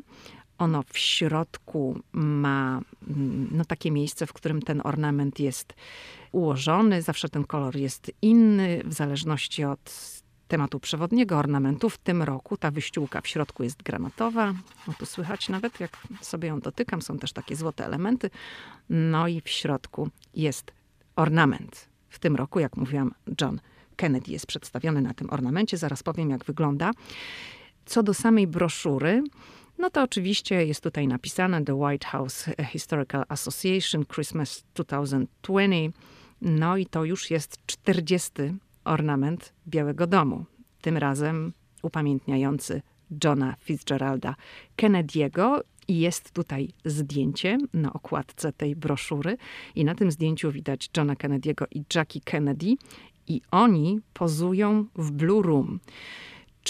Ono 0.59 0.83
w 0.83 0.99
środku 0.99 2.01
ma 2.13 2.81
mm, 3.09 3.49
no, 3.53 3.65
takie 3.65 3.91
miejsce, 3.91 4.27
w 4.27 4.33
którym 4.33 4.63
ten 4.63 4.81
ornament 4.85 5.41
jest 5.41 5.75
ułożony. 6.33 7.03
Zawsze 7.03 7.29
ten 7.29 7.45
kolor 7.45 7.77
jest 7.77 8.13
inny, 8.23 8.83
w 8.85 8.93
zależności 8.93 9.65
od 9.65 9.91
tematu 10.49 10.81
przewodniego 10.81 11.39
ornamentu. 11.39 11.91
W 11.91 11.99
tym 11.99 12.23
roku 12.23 12.57
ta 12.57 12.71
wyściółka 12.71 13.21
w 13.21 13.29
środku 13.29 13.63
jest 13.63 13.83
granatowa. 13.83 14.55
No 14.87 14.95
tu 14.99 15.07
słychać 15.07 15.49
nawet, 15.49 15.81
jak 15.81 15.97
sobie 16.21 16.49
ją 16.49 16.61
dotykam, 16.61 17.03
są 17.03 17.19
też 17.19 17.33
takie 17.33 17.57
złote 17.57 17.85
elementy. 17.85 18.31
No 18.91 19.29
i 19.29 19.41
w 19.41 19.49
środku 19.49 20.09
jest 20.35 20.73
ornament. 21.17 21.89
W 22.09 22.19
tym 22.19 22.37
roku, 22.37 22.61
jak 22.61 22.77
mówiłam, 22.77 23.15
John 23.41 23.61
Kennedy 23.97 24.33
jest 24.33 24.47
przedstawiony 24.47 25.03
na 25.03 25.15
tym 25.15 25.31
ornamencie. 25.31 25.77
Zaraz 25.77 26.03
powiem, 26.03 26.31
jak 26.31 26.45
wygląda. 26.45 26.91
Co 27.87 28.03
do 28.03 28.15
samej 28.15 28.47
broszury, 28.47 29.23
no 29.79 29.91
to 29.91 30.03
oczywiście 30.03 30.67
jest 30.67 30.81
tutaj 30.81 31.09
napisane 31.09 31.65
The 31.65 31.75
White 31.75 32.07
House 32.07 32.45
Historical 32.71 33.25
Association 33.29 34.07
Christmas 34.07 34.65
2020. 34.75 36.01
No 36.43 36.77
i 36.77 36.87
to 36.87 37.05
już 37.05 37.31
jest 37.31 37.67
40 37.67 38.33
ornament 38.89 39.53
Białego 39.69 40.07
Domu. 40.07 40.45
Tym 40.81 40.97
razem 40.97 41.53
upamiętniający 41.83 42.83
Johna 43.25 43.55
Fitzgeralda 43.61 44.35
Kennedy'ego. 44.77 45.61
I 45.89 45.99
jest 45.99 46.33
tutaj 46.33 46.69
zdjęcie 46.85 47.59
na 47.75 47.93
okładce 47.93 48.53
tej 48.53 48.77
broszury. 48.77 49.37
I 49.75 49.85
na 49.85 49.95
tym 49.95 50.11
zdjęciu 50.11 50.53
widać 50.53 50.91
Johna 50.97 51.15
Kennedy'ego 51.15 51.67
i 51.71 51.85
Jackie 51.95 52.21
Kennedy. 52.21 52.77
I 53.27 53.41
oni 53.51 54.01
pozują 54.15 54.85
w 54.97 55.11
Blue 55.11 55.43
Room 55.43 55.81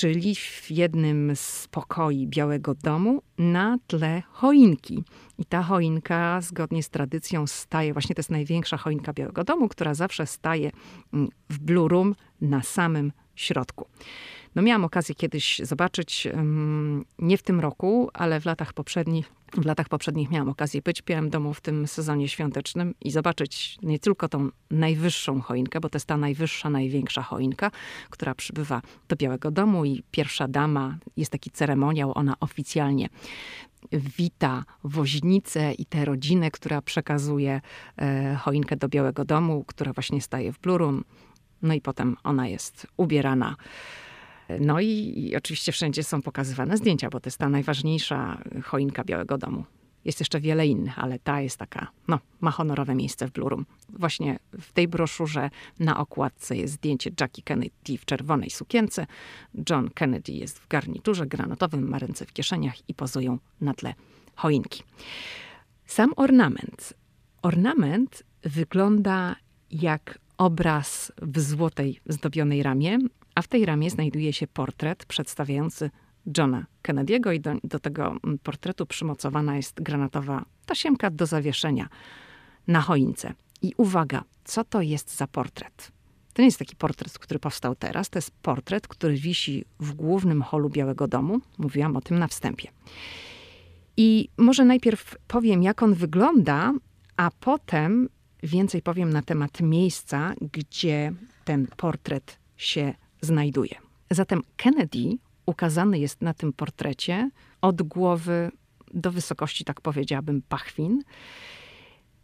czyli 0.01 0.35
w 0.35 0.71
jednym 0.71 1.37
z 1.37 1.69
pokoi 1.71 2.27
Białego 2.27 2.75
Domu 2.75 3.23
na 3.39 3.79
tle 3.87 4.23
choinki. 4.31 5.05
I 5.39 5.45
ta 5.45 5.63
choinka, 5.63 6.41
zgodnie 6.41 6.83
z 6.83 6.91
tradycją, 6.91 7.47
staje, 7.47 7.93
właśnie 7.93 8.15
to 8.15 8.21
jest 8.21 8.31
największa 8.31 8.77
choinka 8.77 9.13
Białego 9.13 9.45
Domu, 9.45 9.69
która 9.69 9.95
zawsze 9.95 10.27
staje 10.27 10.71
mm, 11.13 11.29
w 11.51 11.59
Blue 11.59 11.89
Room 11.89 12.15
na 12.41 12.63
samym 12.63 13.13
środku. 13.35 13.89
No 14.55 14.63
miałam 14.63 14.85
okazję 14.85 15.15
kiedyś 15.15 15.59
zobaczyć, 15.59 16.29
nie 17.19 17.39
w 17.39 17.43
tym 17.43 17.61
roku, 17.61 18.11
ale 18.15 18.41
w 18.41 18.45
latach 18.45 18.73
poprzednich, 18.73 19.33
w 19.53 19.65
latach 19.65 19.89
poprzednich 19.89 20.31
miałam 20.31 20.49
okazję 20.49 20.83
być 20.83 21.03
Białym 21.03 21.31
Domu 21.31 21.55
w 21.55 21.61
tym 21.61 21.87
sezonie 21.87 22.29
świątecznym 22.29 22.95
i 23.01 23.11
zobaczyć 23.11 23.79
nie 23.83 23.99
tylko 23.99 24.29
tą 24.29 24.49
najwyższą 24.71 25.41
choinkę, 25.41 25.81
bo 25.81 25.89
to 25.89 25.97
jest 25.97 26.07
ta 26.07 26.17
najwyższa, 26.17 26.71
największa 26.71 27.23
choinka, 27.23 27.71
która 28.11 28.35
przybywa 28.35 28.83
do 29.09 29.17
Białego 29.17 29.51
Domu 29.51 29.85
i 29.85 30.03
pierwsza 30.11 30.49
dama, 30.49 30.99
jest 31.17 31.33
taki 31.33 31.51
ceremoniał, 31.51 32.13
ona 32.15 32.35
oficjalnie 32.41 33.09
wita 33.93 34.65
woźnicę 34.85 35.73
i 35.73 35.87
tę 35.87 36.05
rodzinę, 36.05 36.51
która 36.51 36.83
przekazuje 36.83 37.61
e, 37.99 38.37
choinkę 38.37 38.77
do 38.77 38.89
Białego 38.89 39.25
Domu, 39.25 39.65
która 39.67 39.93
właśnie 39.93 40.21
staje 40.21 40.53
w 40.53 40.59
Blue 40.59 40.79
Room. 40.79 41.05
No 41.63 41.75
i 41.75 41.81
potem 41.81 42.17
ona 42.25 42.49
jest 42.49 42.87
ubierana 42.97 43.57
no 44.61 44.81
i, 44.81 45.15
i 45.17 45.37
oczywiście 45.37 45.73
wszędzie 45.73 46.03
są 46.03 46.23
pokazywane 46.23 46.77
zdjęcia, 46.77 47.11
bo 47.11 47.21
to 47.21 47.29
jest 47.29 47.39
ta 47.39 47.49
najważniejsza 47.49 48.43
choinka 48.65 49.05
Białego 49.05 49.39
Domu. 49.39 49.65
Jest 50.05 50.21
jeszcze 50.21 50.41
wiele 50.41 50.67
innych, 50.67 50.99
ale 50.99 51.19
ta 51.19 51.41
jest 51.41 51.57
taka, 51.57 51.91
no, 52.09 52.19
ma 52.41 52.51
honorowe 52.51 52.95
miejsce 52.95 53.29
w 53.29 53.31
Blue 53.31 53.49
Room. 53.49 53.67
Właśnie 53.89 54.39
w 54.61 54.73
tej 54.73 54.89
broszurze 54.89 55.51
na 55.79 55.99
okładce 55.99 56.57
jest 56.57 56.75
zdjęcie 56.75 57.11
Jackie 57.21 57.43
Kennedy 57.43 57.99
w 57.99 58.05
czerwonej 58.05 58.51
sukience. 58.51 59.07
John 59.71 59.91
Kennedy 59.91 60.33
jest 60.33 60.59
w 60.59 60.69
garniturze 60.69 61.27
granatowym, 61.27 61.89
ma 61.89 61.99
ręce 61.99 62.27
w 62.27 62.33
kieszeniach 62.33 62.89
i 62.89 62.95
pozują 62.95 63.39
na 63.61 63.75
tle 63.75 63.95
choinki. 64.35 64.83
Sam 65.87 66.13
ornament. 66.17 66.95
Ornament 67.43 68.23
wygląda 68.43 69.37
jak 69.71 70.19
obraz 70.39 71.13
w 71.23 71.41
złotej 71.41 72.01
zdobionej 72.07 72.63
ramie, 72.63 72.99
a 73.39 73.43
w 73.43 73.49
tej 73.49 73.67
ramie 73.67 73.91
znajduje 73.91 74.33
się 74.33 74.47
portret 74.47 75.07
przedstawiający 75.07 75.91
Johna 76.39 76.67
Kennedy'ego 76.83 77.35
i 77.35 77.41
do, 77.41 77.51
do, 77.65 77.79
tego 77.79 78.17
portretu 78.43 78.87
przymocowana 78.87 79.57
jest 79.57 79.83
granatowa 79.83 80.45
tasiemka 80.67 81.11
do 81.11 81.27
zawieszenia 81.27 81.89
na 82.67 82.81
choince. 82.81 83.35
I 83.63 83.73
uwaga, 83.77 84.25
co 84.45 84.65
to 84.65 84.83
jest 84.83 85.17
za 85.17 85.27
portret? 85.27 85.93
To 86.35 86.43
nie 86.43 86.47
jest 86.47 86.59
taki 86.59 86.77
portret, 86.77 87.19
który 87.19 87.41
powstał 87.41 87.75
teraz, 87.75 88.11
to 88.11 88.19
jest 88.19 88.31
portret, 88.31 88.89
który 88.89 89.15
wisi 89.15 89.65
w 89.81 89.95
głównym 89.95 90.43
holu 90.43 90.71
Białego 90.71 91.09
Domu. 91.09 91.41
Mówiłam 91.59 91.97
o 91.97 92.01
tym 92.01 92.19
na 92.19 92.27
wstępie. 92.27 92.69
I 93.97 94.29
może 94.37 94.65
najpierw 94.65 95.17
powiem, 95.29 95.63
jak 95.63 95.83
on 95.83 95.95
wygląda, 95.95 96.73
a 97.17 97.31
potem 97.41 98.09
więcej 98.43 98.83
powiem 98.83 99.11
na 99.11 99.23
temat 99.23 99.61
miejsca, 99.61 100.35
gdzie 100.53 101.13
ten 101.45 101.67
portret 101.77 102.39
się 102.57 102.95
znajduje. 103.21 103.75
Zatem 104.11 104.43
Kennedy 104.57 105.19
ukazany 105.47 105.99
jest 105.99 106.23
na 106.23 106.35
tym 106.35 106.53
portrecie 106.53 107.31
od 107.61 107.83
głowy 107.83 108.51
do 108.95 109.11
wysokości, 109.13 109.65
tak 109.65 109.81
powiedziałabym, 109.81 110.43
pachwin. 110.49 111.03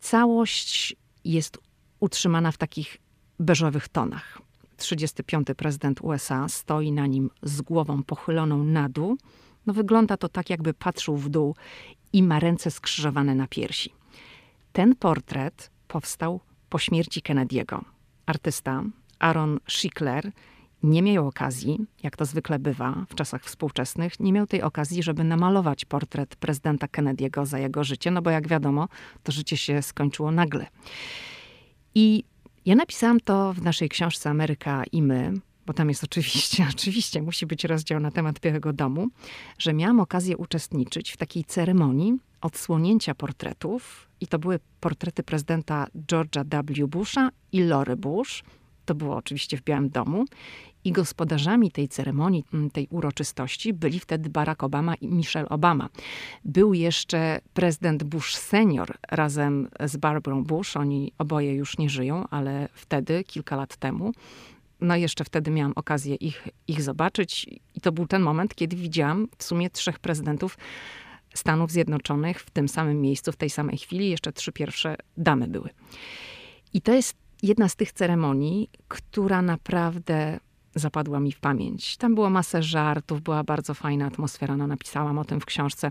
Całość 0.01 0.97
jest 1.25 1.59
utrzymana 2.01 2.53
w 2.53 2.59
takich 2.59 2.97
beżowych 3.41 3.89
tonach. 3.89 4.39
35. 4.77 5.47
prezydent 5.57 6.01
USA 6.01 6.49
stoi 6.49 6.93
na 6.93 7.07
nim 7.07 7.31
z 7.43 7.63
głową 7.63 8.03
pochyloną 8.03 8.65
na 8.65 8.89
dół. 8.89 9.17
No 9.67 9.73
wygląda 9.73 10.17
to 10.17 10.29
tak, 10.29 10.51
jakby 10.51 10.75
patrzył 10.75 11.17
w 11.17 11.29
dół 11.29 11.57
i 12.13 12.23
ma 12.23 12.41
ręce 12.41 12.71
skrzyżowane 12.71 13.35
na 13.35 13.47
piersi. 13.47 13.93
Ten 14.73 14.97
portret 14.97 15.71
powstał 15.89 16.41
po 16.69 16.79
śmierci 16.79 17.21
Kennedy'ego. 17.21 17.81
Artysta 18.27 18.85
Aaron 19.19 19.61
Schickler 19.69 20.33
nie 20.85 21.03
miał 21.03 21.29
okazji, 21.29 21.87
jak 22.03 22.17
to 22.17 22.25
zwykle 22.25 22.59
bywa 22.59 23.05
w 23.09 23.15
czasach 23.15 23.45
współczesnych, 23.45 24.21
nie 24.21 24.33
miał 24.33 24.47
tej 24.47 24.63
okazji, 24.63 25.03
żeby 25.03 25.25
namalować 25.25 25.85
portret 25.85 26.37
prezydenta 26.37 26.87
Kennedy'ego 26.87 27.47
za 27.47 27.59
jego 27.59 27.85
życie, 27.85 28.11
no 28.11 28.23
bo 28.23 28.31
jak 28.31 28.49
wiadomo, 28.49 28.89
to 29.23 29.33
życie 29.33 29.57
się 29.57 29.83
skończyło 29.83 30.31
nagle. 30.31 30.67
I 31.95 32.25
ja 32.67 32.75
napisałam 32.75 33.21
to 33.21 33.53
w 33.53 33.63
naszej 33.63 33.89
książce 33.89 34.31
Ameryka 34.31 34.85
i 34.93 35.03
my, 35.03 35.33
bo 35.67 35.73
tam 35.73 35.89
jest 35.89 36.05
oczywiście, 36.05 36.67
oczywiście 36.75 37.23
musi 37.23 37.47
być 37.47 37.65
rozdział 37.65 38.01
na 38.01 38.11
temat 38.11 38.41
Białego 38.41 38.73
Domu, 38.73 39.09
że 39.59 39.75
miałam 39.75 40.01
okazję 40.01 40.37
uczestniczyć 40.37 41.13
w 41.13 41.17
takiej 41.17 41.45
ceremonii 41.45 42.19
odsłonięcia 42.41 43.15
portretów. 43.15 44.09
I 44.21 44.27
to 44.27 44.39
były 44.39 44.59
portrety 44.81 45.23
prezydenta 45.23 45.87
George'a 46.07 46.45
W. 46.45 46.89
Busha 46.89 47.31
i 47.53 47.63
Lory 47.63 47.97
Bush. 47.97 48.45
To 48.85 48.95
było 48.95 49.17
oczywiście 49.17 49.57
w 49.57 49.63
Białym 49.63 49.91
Domu. 49.91 50.25
I 50.85 50.93
gospodarzami 50.93 51.71
tej 51.71 51.89
ceremonii, 51.89 52.45
tej 52.73 52.89
uroczystości 52.91 53.73
byli 53.73 54.01
wtedy 54.01 54.31
Barack 54.31 54.63
Obama 54.63 54.95
i 54.95 55.09
Michelle 55.09 55.49
Obama. 55.49 55.89
Był 56.45 56.75
jeszcze 56.75 57.41
prezydent 57.55 58.05
Bush 58.05 58.35
senior 58.35 58.99
razem 59.11 59.69
z 59.85 59.97
Barbarą 59.97 60.45
Bush. 60.45 60.77
Oni 60.77 61.13
oboje 61.19 61.55
już 61.55 61.79
nie 61.79 61.91
żyją, 61.91 62.29
ale 62.31 62.69
wtedy, 62.75 63.25
kilka 63.25 63.57
lat 63.57 63.77
temu, 63.77 64.13
no 64.81 64.97
jeszcze 64.97 65.25
wtedy 65.25 65.51
miałam 65.51 65.73
okazję 65.77 66.15
ich, 66.15 66.49
ich 66.69 66.83
zobaczyć. 66.83 67.47
I 67.75 67.81
to 67.81 67.93
był 67.93 68.07
ten 68.07 68.23
moment, 68.23 68.55
kiedy 68.55 68.77
widziałam 68.77 69.29
w 69.39 69.45
sumie 69.45 69.71
trzech 69.71 69.99
prezydentów 69.99 70.59
Stanów 71.35 71.71
Zjednoczonych 71.71 72.41
w 72.41 72.51
tym 72.51 72.69
samym 72.69 73.01
miejscu, 73.01 73.33
w 73.33 73.37
tej 73.37 73.51
samej 73.51 73.79
chwili. 73.79 74.11
Jeszcze 74.11 74.33
trzy 74.33 74.53
pierwsze 74.53 74.97
damy 75.17 75.49
były. 75.49 75.71
I 76.75 76.81
to 76.81 76.93
jest 76.93 77.17
jedna 77.43 77.69
z 77.69 77.77
tych 77.77 77.93
ceremonii, 77.93 78.71
która 78.89 79.43
naprawdę 79.43 80.41
zapadła 80.75 81.21
mi 81.21 81.33
w 81.33 81.41
pamięć. 81.41 81.97
Tam 81.97 82.15
było 82.15 82.31
masę 82.31 82.63
żartów, 82.63 83.23
była 83.23 83.45
bardzo 83.45 83.75
fajna 83.75 84.07
atmosfera. 84.07 84.57
No, 84.57 84.67
napisałam 84.67 85.19
o 85.19 85.25
tym 85.25 85.41
w 85.41 85.45
książce. 85.45 85.91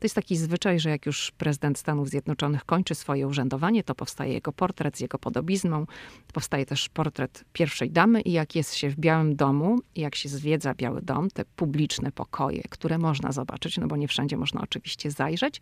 To 0.00 0.04
jest 0.04 0.14
taki 0.14 0.36
zwyczaj, 0.36 0.80
że 0.80 0.90
jak 0.90 1.06
już 1.06 1.30
prezydent 1.30 1.78
Stanów 1.78 2.08
Zjednoczonych 2.08 2.64
kończy 2.64 2.94
swoje 2.94 3.26
urzędowanie, 3.26 3.84
to 3.84 3.94
powstaje 3.94 4.32
jego 4.32 4.52
portret 4.52 4.96
z 4.96 5.00
jego 5.00 5.18
podobizną. 5.18 5.86
Powstaje 6.32 6.66
też 6.66 6.88
portret 6.88 7.44
pierwszej 7.52 7.90
damy 7.90 8.20
i 8.20 8.32
jak 8.32 8.54
jest 8.54 8.74
się 8.74 8.90
w 8.90 8.96
Białym 8.96 9.36
Domu, 9.36 9.78
jak 9.96 10.14
się 10.14 10.28
zwiedza 10.28 10.74
Biały 10.74 11.02
Dom, 11.02 11.30
te 11.30 11.44
publiczne 11.44 12.12
pokoje, 12.12 12.62
które 12.70 12.98
można 12.98 13.32
zobaczyć, 13.32 13.78
no 13.78 13.86
bo 13.86 13.96
nie 13.96 14.08
wszędzie 14.08 14.36
można 14.36 14.60
oczywiście 14.60 15.10
zajrzeć, 15.10 15.60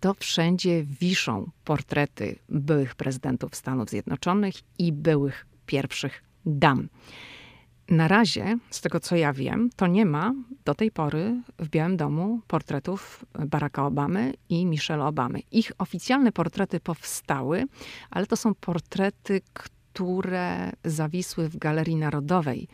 to 0.00 0.14
wszędzie 0.14 0.84
wiszą 1.00 1.50
portrety 1.64 2.38
byłych 2.48 2.94
prezydentów 2.94 3.54
Stanów 3.54 3.88
Zjednoczonych 3.88 4.54
i 4.78 4.92
byłych 4.92 5.46
pierwszych 5.66 6.22
dam. 6.46 6.88
Na 7.90 8.08
razie, 8.08 8.58
z 8.70 8.80
tego 8.80 9.00
co 9.00 9.16
ja 9.16 9.32
wiem, 9.32 9.70
to 9.76 9.86
nie 9.86 10.06
ma 10.06 10.34
do 10.64 10.74
tej 10.74 10.90
pory 10.90 11.42
w 11.58 11.68
Białym 11.68 11.96
Domu 11.96 12.40
portretów 12.46 13.24
Baracka 13.46 13.86
Obamy 13.86 14.32
i 14.48 14.66
Michelle 14.66 15.04
Obamy. 15.04 15.40
Ich 15.52 15.72
oficjalne 15.78 16.32
portrety 16.32 16.80
powstały, 16.80 17.64
ale 18.10 18.26
to 18.26 18.36
są 18.36 18.54
portrety, 18.54 19.40
które 19.52 20.72
zawisły 20.84 21.48
w 21.48 21.56
Galerii 21.56 21.96
Narodowej 21.96 22.68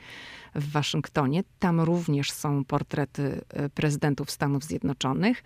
w 0.55 0.71
Waszyngtonie. 0.73 1.43
Tam 1.59 1.81
również 1.81 2.33
są 2.33 2.64
portrety 2.64 3.40
e, 3.49 3.69
prezydentów 3.69 4.31
Stanów 4.31 4.64
Zjednoczonych. 4.64 5.43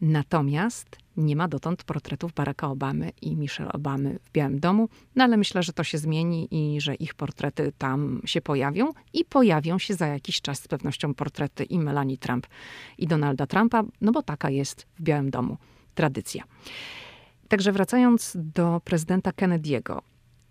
Natomiast 0.00 0.98
nie 1.16 1.36
ma 1.36 1.48
dotąd 1.48 1.84
portretów 1.84 2.32
Baracka 2.32 2.68
Obamy 2.68 3.10
i 3.22 3.36
Michelle 3.36 3.72
Obamy 3.72 4.18
w 4.24 4.30
Białym 4.30 4.60
Domu, 4.60 4.88
no 5.16 5.24
ale 5.24 5.36
myślę, 5.36 5.62
że 5.62 5.72
to 5.72 5.84
się 5.84 5.98
zmieni 5.98 6.48
i 6.50 6.80
że 6.80 6.94
ich 6.94 7.14
portrety 7.14 7.72
tam 7.78 8.20
się 8.24 8.40
pojawią 8.40 8.92
i 9.12 9.24
pojawią 9.24 9.78
się 9.78 9.94
za 9.94 10.06
jakiś 10.06 10.40
czas 10.40 10.58
z 10.58 10.68
pewnością 10.68 11.14
portrety 11.14 11.64
i 11.64 11.78
Melanie 11.78 12.18
Trump 12.18 12.46
i 12.98 13.06
Donalda 13.06 13.46
Trumpa, 13.46 13.84
no 14.00 14.12
bo 14.12 14.22
taka 14.22 14.50
jest 14.50 14.86
w 14.98 15.02
Białym 15.02 15.30
Domu 15.30 15.56
tradycja. 15.94 16.44
Także 17.48 17.72
wracając 17.72 18.36
do 18.36 18.80
prezydenta 18.84 19.30
Kennedy'ego. 19.30 19.98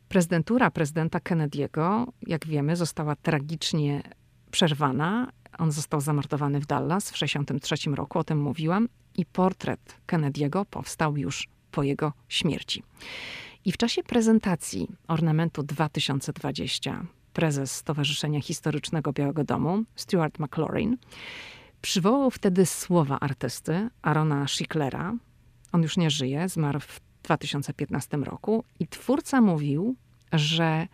Prezydentura 0.09 0.71
prezydenta 0.71 1.19
Kennedy'ego, 1.19 2.05
jak 2.27 2.47
wiemy, 2.47 2.75
została 2.75 3.15
tragicznie 3.15 4.03
przerwana. 4.51 5.31
On 5.57 5.71
został 5.71 6.01
zamordowany 6.01 6.59
w 6.59 6.65
Dallas 6.65 7.09
w 7.09 7.13
1963 7.13 7.89
roku, 7.95 8.19
o 8.19 8.23
tym 8.23 8.41
mówiłam, 8.41 8.87
i 9.17 9.25
portret 9.25 9.97
Kennedy'ego 10.07 10.65
powstał 10.65 11.17
już 11.17 11.47
po 11.71 11.83
jego 11.83 12.13
śmierci. 12.29 12.83
I 13.65 13.71
w 13.71 13.77
czasie 13.77 14.03
prezentacji 14.03 14.87
ornamentu 15.07 15.63
2020 15.63 17.05
prezes 17.33 17.71
Stowarzyszenia 17.71 18.41
Historycznego 18.41 19.13
Białego 19.13 19.43
Domu, 19.43 19.83
Stuart 19.95 20.39
McLaurin, 20.39 20.97
przywołał 21.81 22.31
wtedy 22.31 22.65
słowa 22.65 23.19
artysty 23.19 23.89
Arona 24.01 24.47
Schicklera. 24.47 25.13
On 25.71 25.81
już 25.81 25.97
nie 25.97 26.09
żyje, 26.09 26.49
zmarł 26.49 26.79
w 26.79 27.01
2015 27.23 28.17
roku 28.17 28.63
i 28.79 28.87
twórca 28.87 29.41
mówił, 29.41 29.95
że 30.33 30.87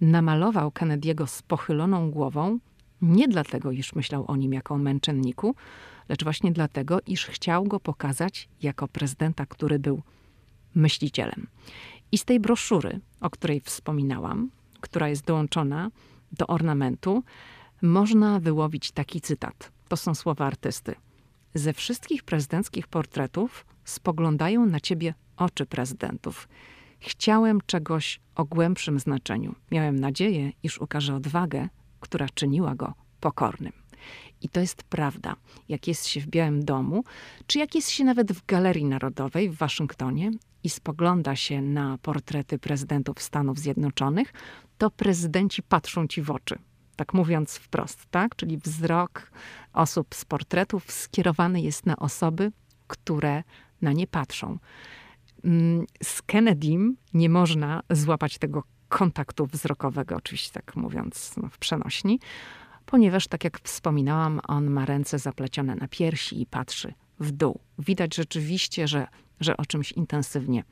namalował 0.00 0.70
Kennedy'ego 0.70 1.26
z 1.26 1.42
pochyloną 1.42 2.10
głową 2.10 2.58
nie 3.02 3.28
dlatego, 3.28 3.70
iż 3.70 3.94
myślał 3.94 4.24
o 4.28 4.36
nim 4.36 4.52
jako 4.52 4.74
o 4.74 4.78
męczenniku, 4.78 5.54
lecz 6.08 6.24
właśnie 6.24 6.52
dlatego, 6.52 7.00
iż 7.06 7.26
chciał 7.26 7.64
go 7.64 7.80
pokazać 7.80 8.48
jako 8.62 8.88
prezydenta, 8.88 9.46
który 9.46 9.78
był 9.78 10.02
myślicielem. 10.74 11.46
I 12.12 12.18
z 12.18 12.24
tej 12.24 12.40
broszury, 12.40 13.00
o 13.20 13.30
której 13.30 13.60
wspominałam, 13.60 14.50
która 14.80 15.08
jest 15.08 15.24
dołączona 15.24 15.90
do 16.32 16.46
ornamentu, 16.46 17.22
można 17.82 18.40
wyłowić 18.40 18.90
taki 18.90 19.20
cytat. 19.20 19.72
To 19.88 19.96
są 19.96 20.14
słowa 20.14 20.46
artysty. 20.46 20.94
Ze 21.54 21.72
wszystkich 21.72 22.22
prezydenckich 22.22 22.88
portretów 22.88 23.66
spoglądają 23.84 24.66
na 24.66 24.80
ciebie 24.80 25.14
oczy 25.36 25.66
prezydentów. 25.66 26.48
Chciałem 27.00 27.60
czegoś 27.66 28.20
o 28.34 28.44
głębszym 28.44 29.00
znaczeniu. 29.00 29.54
Miałem 29.70 30.00
nadzieję, 30.00 30.52
iż 30.62 30.78
ukaże 30.78 31.14
odwagę, 31.14 31.68
która 32.00 32.26
czyniła 32.34 32.74
go 32.74 32.94
pokornym. 33.20 33.81
I 34.40 34.48
to 34.48 34.60
jest 34.60 34.82
prawda. 34.82 35.36
Jak 35.68 35.88
jest 35.88 36.06
się 36.06 36.20
w 36.20 36.26
Białym 36.26 36.64
Domu, 36.64 37.04
czy 37.46 37.58
jak 37.58 37.74
jest 37.74 37.90
się 37.90 38.04
nawet 38.04 38.32
w 38.32 38.46
Galerii 38.46 38.84
Narodowej 38.84 39.50
w 39.50 39.56
Waszyngtonie 39.56 40.30
i 40.64 40.68
spogląda 40.68 41.36
się 41.36 41.62
na 41.62 41.98
portrety 41.98 42.58
prezydentów 42.58 43.22
Stanów 43.22 43.58
Zjednoczonych, 43.58 44.32
to 44.78 44.90
prezydenci 44.90 45.62
patrzą 45.62 46.06
ci 46.06 46.22
w 46.22 46.30
oczy. 46.30 46.58
Tak 46.96 47.14
mówiąc 47.14 47.56
wprost, 47.56 48.06
tak? 48.10 48.36
Czyli 48.36 48.58
wzrok 48.58 49.30
osób 49.72 50.14
z 50.14 50.24
portretów 50.24 50.92
skierowany 50.92 51.60
jest 51.60 51.86
na 51.86 51.96
osoby, 51.96 52.52
które 52.86 53.42
na 53.82 53.92
nie 53.92 54.06
patrzą. 54.06 54.58
Mm, 55.44 55.86
z 56.02 56.22
Kennedym 56.22 56.96
nie 57.14 57.28
można 57.28 57.82
złapać 57.90 58.38
tego 58.38 58.62
kontaktu 58.88 59.46
wzrokowego, 59.46 60.16
oczywiście 60.16 60.52
tak 60.52 60.76
mówiąc 60.76 61.34
no, 61.36 61.48
w 61.48 61.58
przenośni, 61.58 62.20
ponieważ, 62.92 63.28
tak 63.28 63.44
jak 63.44 63.60
wspominałam, 63.60 64.40
on 64.48 64.70
ma 64.70 64.84
ręce 64.84 65.18
zaplecione 65.18 65.74
na 65.74 65.88
piersi 65.88 66.40
i 66.40 66.46
patrzy 66.46 66.94
w 67.20 67.30
dół. 67.30 67.60
Widać 67.78 68.14
rzeczywiście, 68.14 68.88
że, 68.88 69.06
że 69.40 69.56
o 69.56 69.66
czymś 69.66 69.92
intensywnie 69.92 70.64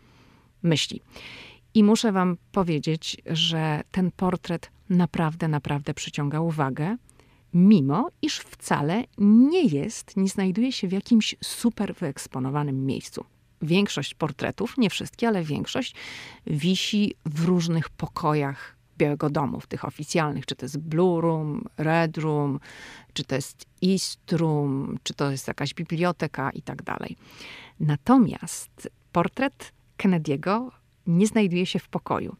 myśli. 0.62 1.00
I 1.74 1.84
muszę 1.84 2.12
Wam 2.12 2.36
powiedzieć, 2.52 3.16
że 3.26 3.82
ten 3.90 4.10
portret 4.10 4.70
naprawdę, 4.90 5.48
naprawdę 5.48 5.94
przyciąga 5.94 6.40
uwagę, 6.40 6.96
mimo 7.54 8.10
iż 8.22 8.38
wcale 8.38 9.04
nie 9.18 9.64
jest, 9.64 10.16
nie 10.16 10.28
znajduje 10.28 10.72
się 10.72 10.88
w 10.88 10.92
jakimś 10.92 11.34
super 11.44 11.94
wyeksponowanym 11.94 12.86
miejscu. 12.86 13.24
Większość 13.62 14.14
portretów, 14.14 14.78
nie 14.78 14.90
wszystkie, 14.90 15.28
ale 15.28 15.42
większość, 15.42 15.94
wisi 16.46 17.14
w 17.24 17.44
różnych 17.44 17.88
pokojach 17.88 18.79
Białego 19.00 19.30
Domu, 19.30 19.60
w 19.60 19.66
tych 19.66 19.84
oficjalnych, 19.84 20.46
czy 20.46 20.56
to 20.56 20.64
jest 20.64 20.78
Blue 20.78 21.20
Room, 21.20 21.64
Red 21.76 22.18
Room, 22.18 22.60
czy 23.12 23.24
to 23.24 23.34
jest 23.34 23.66
East 23.84 24.32
Room, 24.32 24.98
czy 25.02 25.14
to 25.14 25.30
jest 25.30 25.48
jakaś 25.48 25.74
biblioteka 25.74 26.50
i 26.50 26.62
tak 26.62 26.82
dalej. 26.82 27.16
Natomiast 27.80 28.90
portret 29.12 29.72
Kennedy'ego 29.98 30.68
nie 31.06 31.26
znajduje 31.26 31.66
się 31.66 31.78
w 31.78 31.88
pokoju. 31.88 32.36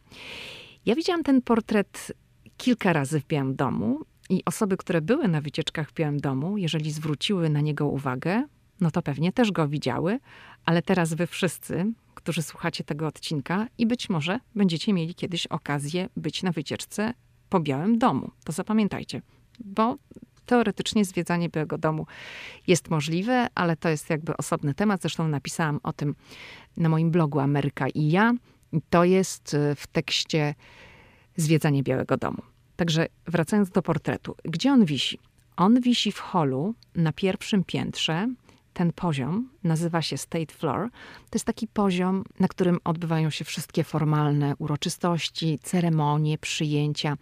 Ja 0.85 0.95
widziałam 0.95 1.23
ten 1.23 1.41
portret 1.41 2.11
kilka 2.57 2.93
razy 2.93 3.19
w 3.19 3.27
Białym 3.27 3.55
Domu 3.55 3.99
i 4.29 4.45
osoby, 4.45 4.77
które 4.77 5.01
były 5.01 5.27
na 5.27 5.41
wycieczkach 5.41 5.89
w 5.89 5.93
Białym 5.93 6.19
Domu, 6.19 6.57
jeżeli 6.57 6.91
zwróciły 6.91 7.49
na 7.49 7.61
niego 7.61 7.87
uwagę, 7.87 8.43
no 8.81 8.91
to 8.91 9.01
pewnie 9.01 9.31
też 9.31 9.51
go 9.51 9.67
widziały, 9.67 10.19
ale 10.65 10.81
teraz 10.81 11.13
wy 11.13 11.27
wszyscy, 11.27 11.93
którzy 12.15 12.41
słuchacie 12.41 12.83
tego 12.83 13.07
odcinka 13.07 13.67
i 13.77 13.85
być 13.85 14.09
może 14.09 14.39
będziecie 14.55 14.93
mieli 14.93 15.15
kiedyś 15.15 15.47
okazję 15.47 16.09
być 16.17 16.43
na 16.43 16.51
wycieczce 16.51 17.13
po 17.49 17.59
Białym 17.59 17.99
Domu. 17.99 18.31
To 18.43 18.51
zapamiętajcie, 18.51 19.21
bo 19.59 19.97
teoretycznie 20.45 21.05
zwiedzanie 21.05 21.49
Białego 21.49 21.77
Domu 21.77 22.05
jest 22.67 22.89
możliwe, 22.89 23.47
ale 23.55 23.75
to 23.75 23.89
jest 23.89 24.09
jakby 24.09 24.37
osobny 24.37 24.73
temat. 24.73 25.01
Zresztą 25.01 25.27
napisałam 25.27 25.79
o 25.83 25.93
tym 25.93 26.15
na 26.77 26.89
moim 26.89 27.11
blogu 27.11 27.39
Ameryka 27.39 27.87
i 27.89 28.11
ja. 28.11 28.33
To 28.89 29.03
jest 29.03 29.53
y, 29.53 29.75
w 29.75 29.87
tekście 29.87 30.55
Zwiedzanie 31.35 31.83
Białego 31.83 32.17
Domu. 32.17 32.41
Także 32.75 33.07
wracając 33.27 33.69
do 33.69 33.81
portretu. 33.81 34.35
Gdzie 34.45 34.71
on 34.71 34.85
wisi? 34.85 35.19
On 35.57 35.81
wisi 35.81 36.11
w 36.11 36.19
holu 36.19 36.75
na 36.95 37.13
pierwszym 37.13 37.63
piętrze. 37.63 38.27
Ten 38.73 38.93
poziom 38.93 39.49
nazywa 39.63 40.01
się 40.01 40.17
State 40.17 40.53
Floor. 40.53 40.89
To 41.29 41.35
jest 41.35 41.45
taki 41.45 41.67
poziom, 41.67 42.23
na 42.39 42.47
którym 42.47 42.79
odbywają 42.83 43.29
się 43.29 43.45
wszystkie 43.45 43.83
formalne 43.83 44.55
uroczystości, 44.59 45.59
ceremonie, 45.63 46.37
przyjęcia. 46.37 47.17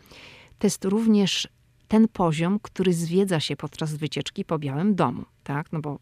To 0.59 0.67
jest 0.67 0.85
również 0.85 1.47
ten 1.87 2.07
poziom, 2.07 2.59
który 2.61 2.93
zwiedza 2.93 3.39
się 3.39 3.55
podczas 3.55 3.95
wycieczki 3.95 4.45
po 4.45 4.59
Białym 4.59 4.95
Domu, 4.95 5.25
tak? 5.43 5.71
No 5.71 5.79
bo 5.79 5.99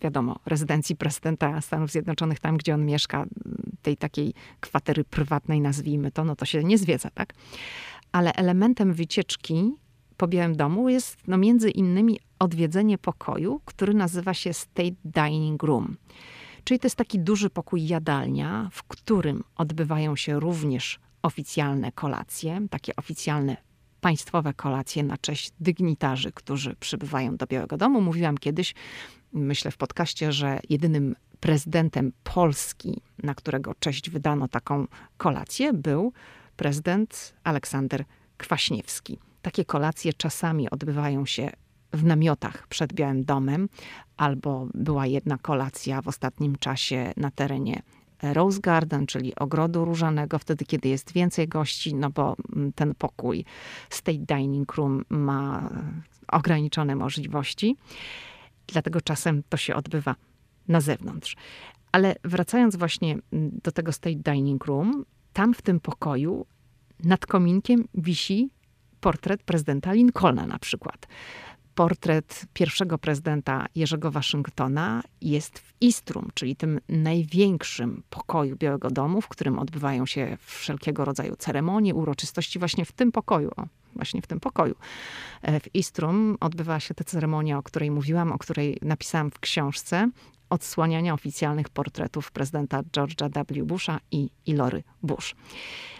wiadomo, 0.00 0.38
rezydencji 0.46 0.96
prezydenta 0.96 1.60
Stanów 1.60 1.90
Zjednoczonych, 1.90 2.40
tam 2.40 2.56
gdzie 2.56 2.74
on 2.74 2.84
mieszka, 2.84 3.26
tej 3.82 3.96
takiej 3.96 4.34
kwatery 4.60 5.04
prywatnej, 5.04 5.60
nazwijmy 5.60 6.10
to, 6.10 6.24
no 6.24 6.36
to 6.36 6.46
się 6.46 6.64
nie 6.64 6.78
zwiedza, 6.78 7.10
tak? 7.10 7.34
Ale 8.12 8.32
elementem 8.32 8.92
wycieczki 8.92 9.72
po 10.16 10.28
Białym 10.28 10.56
Domu 10.56 10.88
jest 10.88 11.16
no 11.28 11.38
między 11.38 11.70
innymi 11.70 12.18
odwiedzenie 12.38 12.98
pokoju, 12.98 13.60
który 13.64 13.94
nazywa 13.94 14.34
się 14.34 14.52
State 14.52 14.96
Dining 15.04 15.62
Room. 15.62 15.96
Czyli 16.64 16.80
to 16.80 16.86
jest 16.86 16.96
taki 16.96 17.18
duży 17.18 17.50
pokój 17.50 17.86
jadalnia, 17.86 18.68
w 18.72 18.82
którym 18.82 19.44
odbywają 19.56 20.16
się 20.16 20.40
również 20.40 21.00
oficjalne 21.22 21.92
kolacje, 21.92 22.60
takie 22.70 22.96
oficjalne 22.96 23.56
państwowe 24.00 24.54
kolacje 24.54 25.02
na 25.02 25.18
cześć 25.18 25.52
dygnitarzy, 25.60 26.32
którzy 26.32 26.76
przybywają 26.80 27.36
do 27.36 27.46
Białego 27.46 27.76
Domu. 27.76 28.00
Mówiłam 28.00 28.38
kiedyś, 28.38 28.74
myślę 29.32 29.70
w 29.70 29.76
podcaście, 29.76 30.32
że 30.32 30.60
jedynym 30.68 31.16
prezydentem 31.40 32.12
Polski, 32.24 33.00
na 33.22 33.34
którego 33.34 33.74
cześć 33.74 34.10
wydano 34.10 34.48
taką 34.48 34.86
kolację, 35.16 35.72
był 35.72 36.12
prezydent 36.56 37.34
Aleksander 37.44 38.04
Kwaśniewski. 38.36 39.18
Takie 39.42 39.64
kolacje 39.64 40.12
czasami 40.12 40.70
odbywają 40.70 41.26
się 41.26 41.50
w 41.92 42.04
namiotach 42.04 42.66
przed 42.66 42.92
Białym 42.92 43.24
Domem, 43.24 43.68
albo 44.16 44.66
była 44.74 45.06
jedna 45.06 45.38
kolacja 45.38 46.02
w 46.02 46.08
ostatnim 46.08 46.56
czasie 46.56 47.12
na 47.16 47.30
terenie 47.30 47.82
Rose 48.22 48.60
Garden, 48.60 49.06
czyli 49.06 49.34
ogrodu 49.34 49.84
różanego, 49.84 50.38
wtedy, 50.38 50.64
kiedy 50.64 50.88
jest 50.88 51.12
więcej 51.12 51.48
gości, 51.48 51.94
no 51.94 52.10
bo 52.10 52.36
mm, 52.56 52.72
ten 52.72 52.94
pokój 52.94 53.44
State 53.90 54.18
Dining 54.18 54.74
Room 54.74 55.04
ma 55.08 55.70
ograniczone 56.28 56.96
możliwości. 56.96 57.76
Dlatego 58.66 59.00
czasem 59.00 59.42
to 59.48 59.56
się 59.56 59.74
odbywa 59.74 60.14
na 60.68 60.80
zewnątrz. 60.80 61.36
Ale 61.92 62.16
wracając 62.24 62.76
właśnie 62.76 63.12
mm, 63.12 63.50
do 63.62 63.72
tego 63.72 63.92
State 63.92 64.16
Dining 64.16 64.64
Room, 64.64 65.04
tam 65.32 65.54
w 65.54 65.62
tym 65.62 65.80
pokoju 65.80 66.46
nad 67.04 67.26
kominkiem 67.26 67.88
wisi 67.94 68.50
portret 69.00 69.42
prezydenta 69.42 69.92
Lincolna 69.92 70.46
na 70.46 70.58
przykład 70.58 71.06
portret 71.78 72.46
pierwszego 72.52 72.98
prezydenta 72.98 73.66
Jerzego 73.74 74.10
Waszyngtona 74.10 75.02
jest 75.20 75.58
w 75.58 75.72
Istrum, 75.80 76.28
czyli 76.34 76.56
tym 76.56 76.80
największym 76.88 78.02
pokoju 78.10 78.56
Białego 78.56 78.90
Domu, 78.90 79.20
w 79.20 79.28
którym 79.28 79.58
odbywają 79.58 80.06
się 80.06 80.36
wszelkiego 80.40 81.04
rodzaju 81.04 81.36
ceremonie, 81.36 81.94
uroczystości 81.94 82.58
właśnie 82.58 82.84
w 82.84 82.92
tym 82.92 83.12
pokoju. 83.12 83.50
Właśnie 83.96 84.22
w 84.22 84.26
tym 84.26 84.40
pokoju. 84.40 84.74
E, 85.42 85.60
w 85.60 85.74
Istrum 85.74 86.36
odbywa 86.40 86.80
się 86.80 86.94
ta 86.94 87.04
ceremonia, 87.04 87.58
o 87.58 87.62
której 87.62 87.90
mówiłam, 87.90 88.32
o 88.32 88.38
której 88.38 88.78
napisałam 88.82 89.30
w 89.30 89.38
książce 89.38 90.10
odsłaniania 90.50 91.14
oficjalnych 91.14 91.68
portretów 91.68 92.32
prezydenta 92.32 92.82
George'a 92.82 93.44
W. 93.44 93.64
Busha 93.64 94.00
i 94.10 94.30
Ilory 94.46 94.82
Bush. 95.02 95.34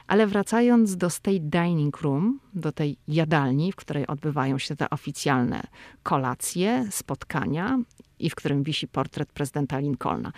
Ale 0.06 0.26
wracając 0.26 0.96
do 0.96 1.11
State 1.11 1.40
Dining 1.40 2.00
Room, 2.00 2.40
do 2.54 2.72
tej 2.72 2.96
jadalni, 3.08 3.72
w 3.72 3.76
której 3.76 4.06
odbywają 4.06 4.58
się 4.58 4.76
te 4.76 4.90
oficjalne 4.90 5.62
kolacje, 6.02 6.88
spotkania 6.90 7.78
i 8.18 8.30
w 8.30 8.34
którym 8.34 8.62
wisi 8.62 8.88
portret 8.88 9.32
prezydenta 9.32 9.78
Lincolna. 9.78 10.32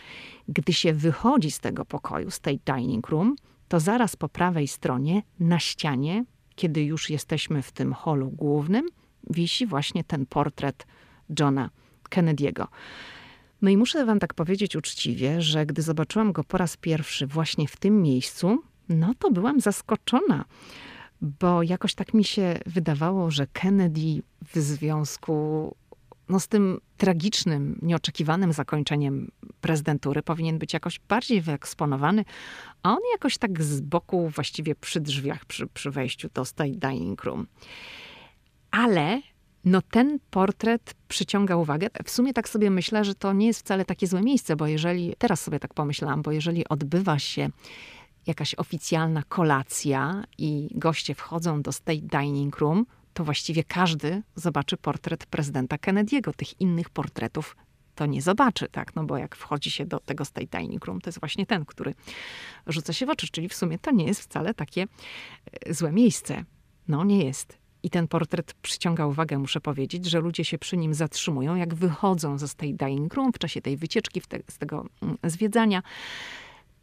Gdy 0.49 0.73
się 0.73 0.93
wychodzi 0.93 1.51
z 1.51 1.61
tego 1.61 1.85
pokoju, 1.85 2.31
State 2.31 2.75
Dining 2.75 3.09
Room, 3.09 3.37
to 3.69 3.81
zaraz 3.81 4.17
po 4.17 4.29
prawej 4.29 4.69
stronie 4.69 5.23
na 5.41 5.59
ścianie, 5.59 6.25
kiedy 6.55 6.85
już 6.85 7.11
jesteśmy 7.11 7.63
w 7.63 7.73
tym 7.73 7.93
holu 7.93 8.31
głównym, 8.31 8.89
wisi 9.31 9.67
właśnie 9.67 10.05
ten 10.05 10.27
portret 10.27 10.87
Johna 11.41 11.71
Kennedy'ego. 12.11 12.67
No 13.63 13.71
i 13.71 13.77
muszę 13.77 14.05
wam 14.05 14.19
tak 14.19 14.35
powiedzieć 14.35 14.77
uczciwie, 14.77 15.43
że 15.43 15.67
gdy 15.67 15.83
zobaczyłam 15.83 16.33
go 16.33 16.45
po 16.45 16.59
raz 16.59 16.77
pierwszy 16.77 17.27
właśnie 17.27 17.69
w 17.69 17.77
tym 17.77 18.03
miejscu, 18.03 18.63
no 18.89 19.15
to 19.19 19.31
byłam 19.31 19.61
zaskoczona, 19.61 20.45
bo 21.21 21.63
jakoś 21.63 21.95
tak 21.95 22.15
mi 22.15 22.25
się 22.25 22.59
wydawało, 22.67 23.31
że 23.31 23.47
Kennedy 23.47 24.23
w 24.55 24.59
związku 24.59 25.75
no, 26.29 26.41
z 26.41 26.49
tym 26.49 26.81
tragicznym, 26.97 27.79
nieoczekiwanym 27.83 28.53
zakończeniem 28.53 29.31
prezydentury 29.61 30.23
powinien 30.23 30.59
być 30.59 30.73
jakoś 30.73 31.01
bardziej 31.09 31.41
wyeksponowany, 31.41 32.25
a 32.83 32.91
on 32.93 32.99
jakoś 33.13 33.39
tak 33.39 33.63
z 33.63 33.81
boku, 33.81 34.29
właściwie 34.29 34.75
przy 34.75 35.01
drzwiach, 35.01 35.45
przy, 35.45 35.67
przy 35.67 35.91
wejściu 35.91 36.29
do 36.35 36.45
State 36.45 36.71
Dining 36.71 37.25
Room. 37.25 37.47
Ale 38.71 39.21
no 39.65 39.83
ten 39.83 40.19
portret 40.31 40.95
przyciąga 41.09 41.57
uwagę. 41.57 41.89
W 42.05 42.11
sumie 42.11 42.33
tak 42.33 42.49
sobie 42.49 42.71
myślę, 42.71 43.05
że 43.05 43.15
to 43.15 43.33
nie 43.33 43.47
jest 43.47 43.61
wcale 43.61 43.85
takie 43.85 44.07
złe 44.07 44.23
miejsce, 44.23 44.57
bo 44.57 44.67
jeżeli, 44.67 45.15
teraz 45.19 45.41
sobie 45.41 45.59
tak 45.61 45.75
pomyślałam, 45.75 46.23
bo 46.23 46.33
jeżeli 46.33 46.69
odbywa 46.69 47.19
się 47.19 47.49
jakaś 48.27 48.55
oficjalna 48.55 49.23
kolacja 49.29 50.25
i 50.39 50.69
goście 50.75 51.15
wchodzą 51.15 51.63
do 51.63 51.73
State 51.73 52.01
Dining 52.03 52.59
Room, 52.59 52.87
to 53.15 53.25
właściwie 53.25 53.65
każdy 53.65 54.23
zobaczy 54.35 54.77
portret 54.77 55.27
prezydenta 55.27 55.77
Kennedy'ego. 55.77 56.33
Tych 56.37 56.61
innych 56.61 56.91
portretów 56.91 57.57
to 57.95 58.07
nie 58.07 58.23
zobaczy, 58.23 58.69
tak? 58.69 58.97
No 58.97 59.05
bo 59.05 59.17
jak 59.17 59.37
wchodzi 59.37 59.71
się 59.71 59.87
do 59.87 60.01
tego 60.01 60.25
State 60.25 60.59
Dining 60.59 60.85
Room, 60.85 61.01
to 61.01 61.09
jest 61.09 61.21
właśnie 61.21 61.47
ten, 61.47 61.65
który 61.65 61.95
rzuca 62.67 62.93
się 62.93 63.07
w 63.07 63.11
oczy. 63.11 63.29
Czyli 63.29 63.49
w 63.49 63.55
sumie 63.55 63.79
to 63.79 63.91
nie 63.91 64.05
jest 64.05 64.21
wcale 64.21 64.55
takie 64.55 64.87
e, 65.67 65.75
złe 65.75 65.93
miejsce. 65.93 66.45
No 66.89 67.05
nie 67.05 67.25
jest. 67.25 67.60
I 67.83 67.91
ten 67.91 68.09
portret 68.09 68.55
przyciąga 68.55 69.07
uwagę, 69.07 69.39
muszę 69.39 69.61
powiedzieć, 69.61 70.07
że 70.07 70.21
ludzie 70.21 70.45
się 70.45 70.59
przy 70.59 70.77
nim 70.77 70.95
zatrzymują, 70.95 71.57
jak 71.57 71.75
wychodzą 71.75 72.39
ze 72.39 72.49
State 72.49 72.73
Dining 72.73 73.15
Room 73.15 73.33
w 73.33 73.39
czasie 73.39 73.63
tej 73.63 73.77
wycieczki, 73.77 74.21
te, 74.21 74.39
z 74.49 74.59
tego 74.59 74.87
mm, 75.03 75.19
zwiedzania 75.25 75.83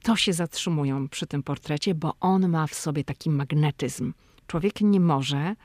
to 0.03 0.15
się 0.15 0.33
zatrzymują 0.33 1.09
przy 1.09 1.27
tym 1.27 1.43
portrecie, 1.43 1.95
bo 1.95 2.13
on 2.19 2.49
ma 2.49 2.67
w 2.67 2.73
sobie 2.73 3.03
taki 3.03 3.29
magnetyzm. 3.29 4.13
Człowiek 4.47 4.81
nie 4.81 4.99
może 4.99 5.55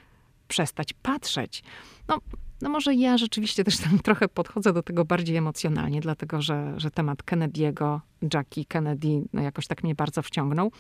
przestać 0.49 0.93
patrzeć. 0.93 1.63
No, 2.09 2.19
no 2.61 2.69
może 2.69 2.95
ja 2.95 3.19
rzeczywiście 3.19 3.65
też 3.65 3.79
tam 3.79 3.99
trochę 4.09 4.29
podchodzę 4.29 4.73
do 4.73 4.83
tego 4.83 5.05
bardziej 5.05 5.37
emocjonalnie, 5.37 6.01
dlatego 6.01 6.43
że, 6.43 6.75
że 6.77 6.91
temat 6.91 7.23
Kennedy'ego, 7.23 8.01
Jackie 8.35 8.65
Kennedy, 8.65 9.23
no 9.33 9.43
jakoś 9.43 9.67
tak 9.67 9.83
mnie 9.85 9.95
bardzo 9.95 10.23
wciągnął. 10.23 10.73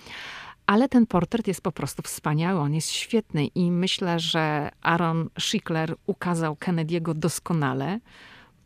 Ale 0.72 0.88
ten 0.88 1.06
portret 1.06 1.48
jest 1.48 1.60
po 1.60 1.72
prostu 1.72 2.02
wspaniały, 2.02 2.60
on 2.60 2.74
jest 2.74 2.90
świetny 2.90 3.46
i 3.46 3.70
myślę, 3.70 4.20
że 4.20 4.70
Aaron 4.82 5.28
Schickler 5.38 5.94
ukazał 6.06 6.54
Kennedy'ego 6.54 7.14
doskonale. 7.14 8.00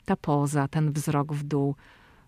Ta 0.05 0.17
poza, 0.17 0.69
ten 0.69 0.93
wzrok 0.93 1.33
w 1.33 1.43
dół, 1.43 1.75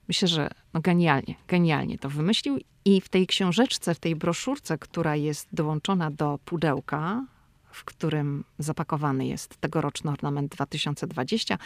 Myślę, 0.08 0.28
że 0.28 0.50
no 0.74 0.80
genialnie, 0.80 1.34
genialnie 1.48 1.98
to 1.98 2.10
wymyślił. 2.10 2.58
I 2.84 3.00
w 3.00 3.08
tej 3.08 3.26
książeczce, 3.26 3.94
w 3.94 3.98
tej 3.98 4.16
broszurce, 4.16 4.78
która 4.78 5.16
jest 5.16 5.48
dołączona 5.52 6.10
do 6.10 6.38
pudełka, 6.44 7.24
w 7.70 7.84
którym 7.84 8.44
zapakowany 8.58 9.26
jest 9.26 9.56
tegoroczny 9.56 10.10
ornament 10.10 10.52
2020, 10.52 11.58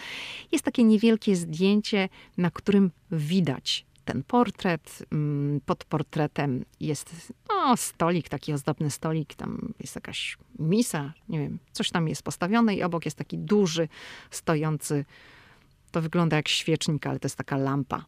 jest 0.53 0.65
takie 0.65 0.85
niewielkie 0.85 1.37
zdjęcie, 1.37 2.09
na 2.39 2.51
którym 2.51 2.91
widać 3.11 3.87
ten 4.05 4.23
portret. 4.23 5.03
Mm, 5.13 5.61
pod 5.67 5.85
portretem 5.85 6.65
jest 6.81 7.33
no, 7.49 7.77
stolik, 7.77 8.29
taki 8.29 8.53
ozdobny 8.53 8.91
stolik, 8.91 9.35
tam 9.35 9.75
jest 9.81 9.95
jakaś 9.95 10.39
misa, 10.59 11.13
nie 11.29 11.39
wiem, 11.39 11.59
coś 11.73 11.91
tam 11.91 12.09
jest 12.09 12.23
postawione 12.23 12.75
i 12.75 12.83
obok 12.83 13.05
jest 13.05 13.19
taki 13.19 13.39
duży, 13.39 13.89
stojący, 14.31 15.05
to 15.91 16.03
wygląda 16.03 16.37
jak 16.37 16.49
świecznik, 16.49 17.07
ale 17.07 17.19
to 17.19 17.27
jest 17.27 17.37
taka 17.37 17.57
lampa 17.57 18.05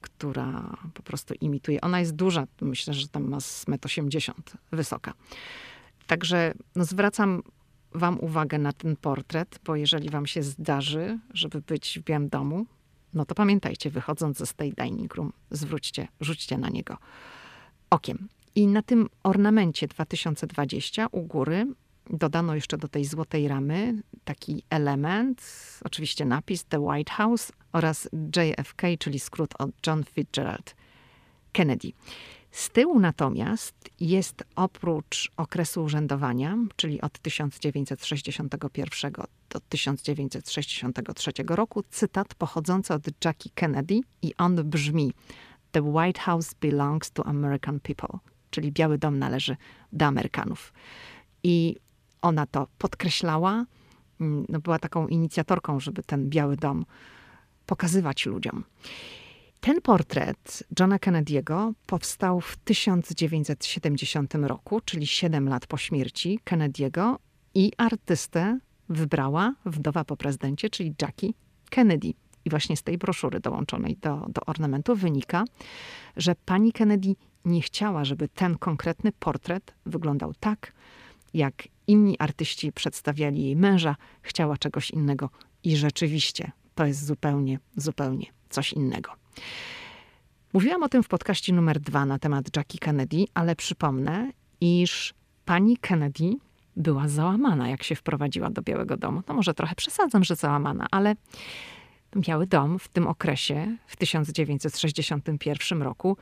która 0.00 0.76
po 0.94 1.02
prostu 1.02 1.34
imituje. 1.40 1.80
Ona 1.80 2.00
jest 2.00 2.14
duża, 2.14 2.46
myślę, 2.60 2.94
że 2.94 3.08
tam 3.08 3.28
ma 3.28 3.40
z 3.40 3.64
1,80 3.64 4.30
m 4.36 4.42
wysoka. 4.72 5.12
Także 6.06 6.54
no, 6.76 6.84
zwracam 6.84 7.42
wam 7.94 8.20
uwagę 8.20 8.58
na 8.58 8.72
ten 8.72 8.96
portret, 8.96 9.60
bo 9.64 9.76
jeżeli 9.76 10.10
wam 10.10 10.26
się 10.26 10.42
zdarzy, 10.42 11.18
żeby 11.34 11.60
być 11.60 11.98
w 11.98 12.04
Białym 12.04 12.28
Domu, 12.28 12.66
no 13.18 13.24
to 13.24 13.34
pamiętajcie, 13.34 13.90
wychodząc 13.90 14.38
ze 14.38 14.46
State 14.46 14.84
Dining 14.84 15.14
Room, 15.14 15.32
zwróćcie, 15.50 16.08
rzućcie 16.20 16.58
na 16.58 16.68
niego 16.68 16.96
okiem. 17.90 18.28
I 18.54 18.66
na 18.66 18.82
tym 18.82 19.08
ornamencie 19.22 19.88
2020 19.88 21.06
u 21.12 21.22
góry 21.22 21.66
dodano 22.10 22.54
jeszcze 22.54 22.78
do 22.78 22.88
tej 22.88 23.04
złotej 23.04 23.48
ramy 23.48 24.02
taki 24.24 24.62
element, 24.70 25.42
oczywiście 25.84 26.24
napis 26.24 26.64
The 26.64 26.80
White 26.80 27.12
House 27.12 27.52
oraz 27.72 28.08
JFK, 28.36 28.82
czyli 28.98 29.18
skrót 29.18 29.54
od 29.58 29.70
John 29.86 30.04
Fitzgerald 30.04 30.74
Kennedy. 31.52 31.92
Z 32.50 32.70
tyłu 32.70 33.00
natomiast 33.00 33.74
jest 34.00 34.44
oprócz 34.56 35.30
okresu 35.36 35.84
urzędowania, 35.84 36.56
czyli 36.76 37.00
od 37.00 37.18
1961 37.18 39.12
do 39.50 39.60
1963 39.68 41.32
roku, 41.48 41.82
cytat 41.90 42.34
pochodzący 42.34 42.94
od 42.94 43.02
Jackie 43.24 43.50
Kennedy 43.54 44.00
i 44.22 44.34
on 44.36 44.56
brzmi 44.64 45.12
The 45.72 45.82
White 45.82 46.20
House 46.20 46.54
belongs 46.54 47.10
to 47.10 47.26
American 47.26 47.80
people, 47.80 48.18
czyli 48.50 48.72
Biały 48.72 48.98
Dom 48.98 49.18
należy 49.18 49.56
do 49.92 50.06
Amerykanów. 50.06 50.72
I 51.42 51.76
ona 52.22 52.46
to 52.46 52.66
podkreślała, 52.78 53.64
mm, 54.20 54.44
no 54.48 54.60
była 54.60 54.78
taką 54.78 55.08
inicjatorką, 55.08 55.80
żeby 55.80 56.02
ten 56.02 56.28
Biały 56.28 56.56
Dom 56.56 56.84
pokazywać 57.66 58.26
ludziom. 58.26 58.64
Ten 59.60 59.80
portret 59.80 60.62
Johna 60.80 60.98
Kennedy'ego 60.98 61.72
powstał 61.86 62.40
w 62.40 62.56
1970 62.56 64.34
roku, 64.34 64.80
czyli 64.80 65.06
7 65.06 65.48
lat 65.48 65.66
po 65.66 65.76
śmierci 65.76 66.40
Kennedy'ego 66.44 67.16
i 67.54 67.72
artystę 67.76 68.58
wybrała 68.88 69.54
wdowa 69.66 70.04
po 70.04 70.16
prezydencie, 70.16 70.70
czyli 70.70 70.94
Jackie 71.02 71.32
Kennedy. 71.70 72.08
I 72.44 72.50
właśnie 72.50 72.76
z 72.76 72.82
tej 72.82 72.98
broszury 72.98 73.40
dołączonej 73.40 73.96
do, 73.96 74.26
do 74.28 74.40
ornamentu 74.46 74.96
wynika, 74.96 75.44
że 76.16 76.34
pani 76.44 76.72
Kennedy 76.72 77.14
nie 77.44 77.60
chciała, 77.62 78.04
żeby 78.04 78.28
ten 78.28 78.58
konkretny 78.58 79.12
portret 79.12 79.74
wyglądał 79.86 80.32
tak, 80.40 80.72
jak 81.34 81.68
inni 81.86 82.16
artyści 82.18 82.72
przedstawiali 82.72 83.44
jej 83.44 83.56
męża, 83.56 83.96
chciała 84.22 84.56
czegoś 84.56 84.90
innego. 84.90 85.30
I 85.64 85.76
rzeczywiście 85.76 86.52
to 86.74 86.86
jest 86.86 87.06
zupełnie, 87.06 87.58
zupełnie 87.76 88.26
coś 88.48 88.72
innego. 88.72 89.17
Mówiłam 90.52 90.82
o 90.82 90.88
tym 90.88 91.02
w 91.02 91.08
podcaście 91.08 91.52
numer 91.52 91.80
dwa 91.80 92.06
na 92.06 92.18
temat 92.18 92.56
Jackie 92.56 92.78
Kennedy, 92.78 93.24
ale 93.34 93.56
przypomnę, 93.56 94.30
iż 94.60 95.14
pani 95.44 95.76
Kennedy 95.76 96.36
była 96.76 97.08
załamana, 97.08 97.68
jak 97.68 97.82
się 97.82 97.94
wprowadziła 97.94 98.50
do 98.50 98.62
Białego 98.62 98.96
Domu. 98.96 99.22
No 99.28 99.34
może 99.34 99.54
trochę 99.54 99.74
przesadzam, 99.74 100.24
że 100.24 100.36
załamana, 100.36 100.86
ale 100.90 101.16
Biały 102.16 102.46
Dom 102.46 102.78
w 102.78 102.88
tym 102.88 103.06
okresie, 103.06 103.76
w 103.86 103.96
1961 103.96 105.82
roku, 105.82 106.16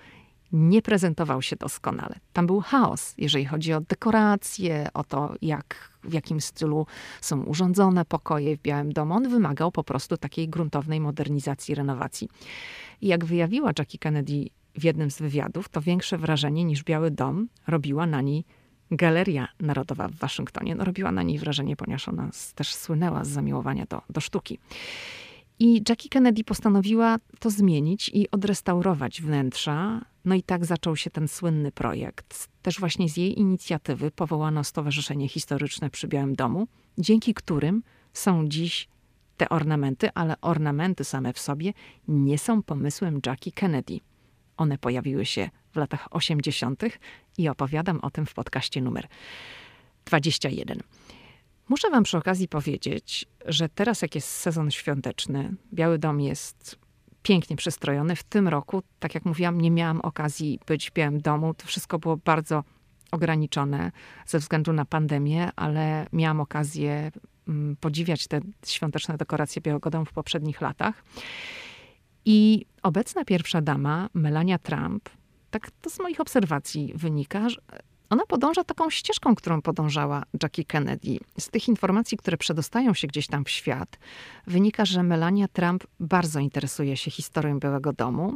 nie 0.53 0.83
prezentował 0.83 1.43
się 1.43 1.57
doskonale. 1.57 2.15
Tam 2.33 2.47
był 2.47 2.61
chaos, 2.61 3.15
jeżeli 3.19 3.45
chodzi 3.45 3.73
o 3.73 3.81
dekoracje, 3.81 4.89
o 4.95 5.05
to, 5.05 5.35
jak, 5.43 5.91
w 6.05 6.13
jakim 6.13 6.41
stylu 6.41 6.87
są 7.21 7.43
urządzone 7.43 8.05
pokoje 8.05 8.57
w 8.57 8.61
Białym 8.63 8.93
Domu. 8.93 9.15
On 9.15 9.29
wymagał 9.29 9.73
po 9.73 9.85
prostu 9.85 10.17
takiej 10.17 10.49
gruntownej 10.49 11.01
modernizacji, 11.01 11.75
renowacji. 11.75 12.29
I 13.01 13.07
jak 13.07 13.25
wyjawiła 13.25 13.73
Jackie 13.79 13.99
Kennedy 13.99 14.47
w 14.75 14.85
jednym 14.85 15.11
z 15.11 15.19
wywiadów, 15.19 15.69
to 15.69 15.81
większe 15.81 16.19
wrażenie 16.19 16.65
niż 16.65 16.85
Biały 16.85 17.11
Dom 17.11 17.49
robiła 17.67 18.07
na 18.07 18.23
niej 18.23 18.45
Galeria 18.91 19.49
Narodowa 19.61 20.09
w 20.09 20.15
Waszyngtonie. 20.15 20.75
No, 20.75 20.85
robiła 20.85 21.13
na 21.13 21.23
niej 21.23 21.39
wrażenie, 21.39 21.77
ponieważ 21.77 22.09
ona 22.09 22.31
też 22.55 22.75
słynęła 22.75 23.25
z 23.25 23.29
zamiłowania 23.29 23.87
do, 23.91 24.03
do 24.11 24.21
sztuki. 24.21 24.59
I 25.59 25.83
Jackie 25.89 26.09
Kennedy 26.09 26.45
postanowiła 26.45 27.17
to 27.39 27.51
zmienić 27.51 28.11
i 28.15 28.31
odrestaurować 28.31 29.23
wnętrza. 29.23 30.05
No 30.27 30.35
i 30.35 30.43
tak 30.43 30.65
zaczął 30.65 30.97
się 30.97 31.11
ten 31.11 31.29
słynny 31.29 31.73
projekt. 31.73 32.49
Też 32.63 32.81
właśnie 32.81 33.09
z 33.09 33.17
jej 33.17 33.39
inicjatywy 33.39 34.11
powołano 34.11 34.65
Stowarzyszenie 34.65 35.29
Historyczne 35.29 35.91
przy 35.91 36.09
Białym 36.09 36.35
Domu, 36.35 36.69
dzięki 36.99 37.35
którym 37.35 37.83
są 38.13 38.49
dziś 38.49 38.89
te 39.37 39.49
ornamenty, 39.49 40.09
ale 40.15 40.41
ornamenty 40.41 41.05
same 41.05 41.33
w 41.33 41.39
sobie 41.39 41.73
nie 42.09 42.39
są 42.39 42.63
pomysłem 42.63 43.21
Jackie 43.27 43.53
Kennedy. 43.53 44.01
One 44.57 44.79
pojawiły 44.79 45.27
się 45.27 45.51
w 45.73 45.77
latach 45.77 46.09
80. 46.11 46.83
i 47.39 47.49
opowiadam 47.49 48.01
o 48.01 48.11
tym 48.11 48.27
w 48.27 48.35
podcaście 48.35 48.83
numer 48.83 49.07
21. 50.05 50.81
Muszę 51.69 51.91
Wam 51.91 52.03
przy 52.03 52.19
okazji 52.19 52.49
powiedzieć, 52.49 53.27
że 53.45 53.69
teraz, 53.69 54.03
jak 54.03 54.15
jest 54.15 54.29
sezon 54.29 54.71
świąteczny, 54.71 55.55
Biały 55.75 55.99
Dom 55.99 56.21
jest 56.21 56.86
pięknie 57.27 57.57
przystrojony. 57.57 58.17
W 58.17 58.23
tym 58.23 58.49
roku, 58.49 58.83
tak 58.99 59.15
jak 59.15 59.25
mówiłam, 59.25 59.61
nie 59.61 59.71
miałam 59.71 60.01
okazji 60.01 60.59
być 60.67 60.91
w 60.91 60.93
Białym 60.93 61.21
Domu. 61.21 61.55
To 61.55 61.67
wszystko 61.67 61.99
było 61.99 62.17
bardzo 62.17 62.65
ograniczone 63.11 63.93
ze 64.27 64.39
względu 64.39 64.73
na 64.73 64.85
pandemię, 64.85 65.49
ale 65.57 66.07
miałam 66.13 66.41
okazję 66.41 67.11
mm, 67.49 67.77
podziwiać 67.77 68.27
te 68.27 68.41
świąteczne 68.67 69.17
dekoracje 69.17 69.63
Białego 69.63 69.91
Domu 69.91 70.05
w 70.05 70.13
poprzednich 70.13 70.61
latach. 70.61 71.05
I 72.25 72.67
obecna 72.83 73.25
pierwsza 73.25 73.61
dama, 73.61 74.09
Melania 74.15 74.59
Trump, 74.59 75.09
tak 75.51 75.71
to 75.71 75.91
z 75.91 76.01
moich 76.01 76.21
obserwacji 76.21 76.93
wynika, 76.95 77.47
ona 78.11 78.27
podąża 78.27 78.65
taką 78.65 78.91
ścieżką, 78.91 79.35
którą 79.35 79.63
podążała 79.63 80.23
Jackie 80.43 80.65
Kennedy. 80.65 81.19
Z 81.39 81.49
tych 81.49 81.69
informacji, 81.69 82.19
które 82.19 82.37
przedostają 82.37 82.95
się 82.95 83.07
gdzieś 83.07 83.27
tam 83.27 83.45
w 83.45 83.51
świat, 83.51 83.99
wynika, 84.47 84.85
że 84.85 85.03
Melania 85.03 85.49
Trump 85.49 85.85
bardzo 86.01 86.41
interesuje 86.41 86.97
się 86.97 87.11
historią 87.11 87.59
Białego 87.59 87.93
Domu. 87.93 88.35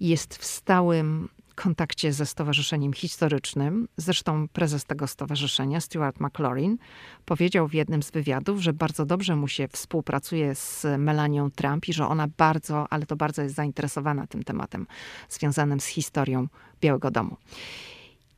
Jest 0.00 0.36
w 0.36 0.44
stałym 0.44 1.28
kontakcie 1.54 2.12
ze 2.12 2.26
Stowarzyszeniem 2.26 2.92
Historycznym. 2.92 3.88
Zresztą 3.96 4.48
prezes 4.48 4.84
tego 4.84 5.06
stowarzyszenia, 5.06 5.80
Stuart 5.80 6.20
McLaurin, 6.20 6.78
powiedział 7.24 7.68
w 7.68 7.74
jednym 7.74 8.02
z 8.02 8.10
wywiadów, 8.10 8.60
że 8.60 8.72
bardzo 8.72 9.06
dobrze 9.06 9.36
mu 9.36 9.48
się 9.48 9.68
współpracuje 9.68 10.54
z 10.54 10.86
Melanią 10.98 11.50
Trump 11.50 11.88
i 11.88 11.92
że 11.92 12.08
ona 12.08 12.28
bardzo, 12.36 12.86
ale 12.90 13.06
to 13.06 13.16
bardzo 13.16 13.42
jest 13.42 13.54
zainteresowana 13.54 14.26
tym 14.26 14.42
tematem 14.42 14.86
związanym 15.28 15.80
z 15.80 15.86
historią 15.86 16.48
Białego 16.80 17.10
Domu. 17.10 17.36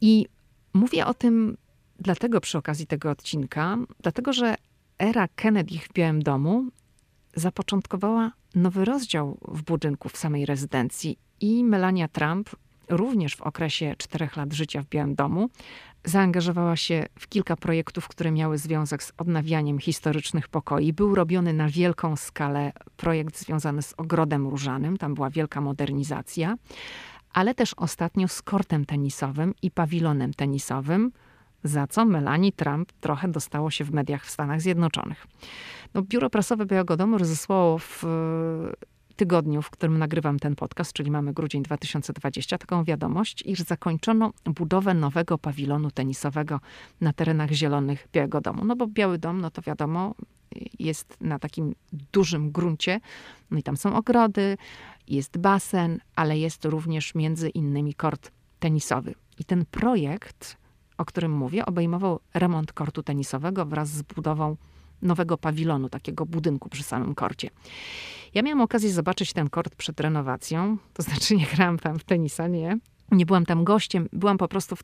I 0.00 0.26
Mówię 0.74 1.06
o 1.06 1.14
tym 1.14 1.56
dlatego 1.98 2.40
przy 2.40 2.58
okazji 2.58 2.86
tego 2.86 3.10
odcinka, 3.10 3.78
dlatego 4.02 4.32
że 4.32 4.54
era 4.98 5.28
Kennedy 5.28 5.78
w 5.78 5.92
Białym 5.92 6.22
Domu 6.22 6.64
zapoczątkowała 7.34 8.32
nowy 8.54 8.84
rozdział 8.84 9.38
w 9.48 9.62
budynku 9.62 10.08
w 10.08 10.16
samej 10.16 10.46
rezydencji 10.46 11.18
i 11.40 11.64
Melania 11.64 12.08
Trump 12.08 12.50
również 12.88 13.36
w 13.36 13.42
okresie 13.42 13.94
czterech 13.98 14.36
lat 14.36 14.52
życia 14.52 14.82
w 14.82 14.88
Białym 14.88 15.14
Domu 15.14 15.50
zaangażowała 16.04 16.76
się 16.76 17.06
w 17.18 17.28
kilka 17.28 17.56
projektów, 17.56 18.08
które 18.08 18.30
miały 18.30 18.58
związek 18.58 19.02
z 19.02 19.12
odnawianiem 19.18 19.78
historycznych 19.78 20.48
pokoi. 20.48 20.92
Był 20.92 21.14
robiony 21.14 21.52
na 21.52 21.68
wielką 21.68 22.16
skalę 22.16 22.72
projekt 22.96 23.38
związany 23.38 23.82
z 23.82 23.94
ogrodem 23.96 24.48
różanym, 24.48 24.96
tam 24.96 25.14
była 25.14 25.30
wielka 25.30 25.60
modernizacja 25.60 26.56
ale 27.32 27.54
też 27.54 27.74
ostatnio 27.74 28.28
z 28.28 28.42
kortem 28.42 28.84
tenisowym 28.84 29.54
i 29.62 29.70
pawilonem 29.70 30.34
tenisowym, 30.34 31.12
za 31.64 31.86
co 31.86 32.04
Melanie 32.04 32.52
Trump 32.52 32.92
trochę 32.92 33.28
dostało 33.28 33.70
się 33.70 33.84
w 33.84 33.92
mediach 33.92 34.24
w 34.24 34.30
Stanach 34.30 34.60
Zjednoczonych. 34.60 35.26
No, 35.94 36.02
Biuro 36.02 36.30
Prasowe 36.30 36.66
Białego 36.66 36.96
Domu 36.96 37.18
rozesłało 37.18 37.78
w 37.78 38.04
tygodniu, 39.16 39.62
w 39.62 39.70
którym 39.70 39.98
nagrywam 39.98 40.38
ten 40.38 40.56
podcast, 40.56 40.92
czyli 40.92 41.10
mamy 41.10 41.32
grudzień 41.32 41.62
2020, 41.62 42.58
taką 42.58 42.84
wiadomość, 42.84 43.42
iż 43.46 43.60
zakończono 43.60 44.32
budowę 44.44 44.94
nowego 44.94 45.38
pawilonu 45.38 45.90
tenisowego 45.90 46.60
na 47.00 47.12
terenach 47.12 47.50
zielonych 47.50 48.08
Białego 48.12 48.40
Domu. 48.40 48.64
No 48.64 48.76
bo 48.76 48.86
Biały 48.86 49.18
Dom, 49.18 49.40
no 49.40 49.50
to 49.50 49.62
wiadomo, 49.62 50.14
jest 50.78 51.16
na 51.20 51.38
takim 51.38 51.74
dużym 52.12 52.50
gruncie, 52.50 53.00
no 53.50 53.58
i 53.58 53.62
tam 53.62 53.76
są 53.76 53.96
ogrody, 53.96 54.56
jest 55.08 55.38
basen, 55.38 55.98
ale 56.16 56.38
jest 56.38 56.64
również 56.64 57.14
między 57.14 57.48
innymi 57.48 57.94
kort 57.94 58.30
tenisowy. 58.58 59.14
I 59.38 59.44
ten 59.44 59.64
projekt, 59.70 60.56
o 60.98 61.04
którym 61.04 61.32
mówię, 61.32 61.66
obejmował 61.66 62.20
remont 62.34 62.72
kortu 62.72 63.02
tenisowego 63.02 63.66
wraz 63.66 63.88
z 63.88 64.02
budową 64.02 64.56
nowego 65.02 65.38
pawilonu, 65.38 65.88
takiego 65.88 66.26
budynku 66.26 66.68
przy 66.68 66.82
samym 66.82 67.14
korcie. 67.14 67.50
Ja 68.34 68.42
miałam 68.42 68.60
okazję 68.60 68.92
zobaczyć 68.92 69.32
ten 69.32 69.48
kort 69.50 69.74
przed 69.74 70.00
renowacją, 70.00 70.76
to 70.94 71.02
znaczy 71.02 71.36
nie 71.36 71.46
grałam 71.46 71.78
tam 71.78 71.98
w 71.98 72.04
tenisa, 72.04 72.48
nie. 72.48 72.78
Nie 73.10 73.26
byłam 73.26 73.46
tam 73.46 73.64
gościem, 73.64 74.08
byłam 74.12 74.38
po 74.38 74.48
prostu 74.48 74.76
w, 74.76 74.82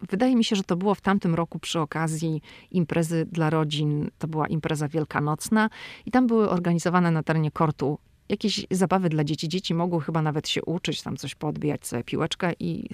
Wydaje 0.00 0.36
mi 0.36 0.44
się, 0.44 0.56
że 0.56 0.62
to 0.62 0.76
było 0.76 0.94
w 0.94 1.00
tamtym 1.00 1.34
roku 1.34 1.58
przy 1.58 1.80
okazji 1.80 2.42
imprezy 2.70 3.26
dla 3.32 3.50
rodzin. 3.50 4.10
To 4.18 4.28
była 4.28 4.46
impreza 4.46 4.88
wielkanocna 4.88 5.70
i 6.06 6.10
tam 6.10 6.26
były 6.26 6.50
organizowane 6.50 7.10
na 7.10 7.22
terenie 7.22 7.50
kortu 7.50 7.98
jakieś 8.28 8.66
zabawy 8.70 9.08
dla 9.08 9.24
dzieci. 9.24 9.48
Dzieci 9.48 9.74
mogły 9.74 10.00
chyba 10.00 10.22
nawet 10.22 10.48
się 10.48 10.64
uczyć, 10.64 11.02
tam 11.02 11.16
coś 11.16 11.34
poodbijać 11.34 11.86
sobie 11.86 12.04
piłeczkę 12.04 12.52
i 12.60 12.88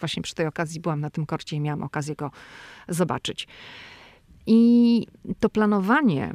właśnie 0.00 0.22
przy 0.22 0.34
tej 0.34 0.46
okazji 0.46 0.80
byłam 0.80 1.00
na 1.00 1.10
tym 1.10 1.26
korcie 1.26 1.56
i 1.56 1.60
miałam 1.60 1.82
okazję 1.82 2.14
go 2.14 2.30
zobaczyć. 2.88 3.48
I 4.46 5.06
to 5.40 5.48
planowanie 5.48 6.34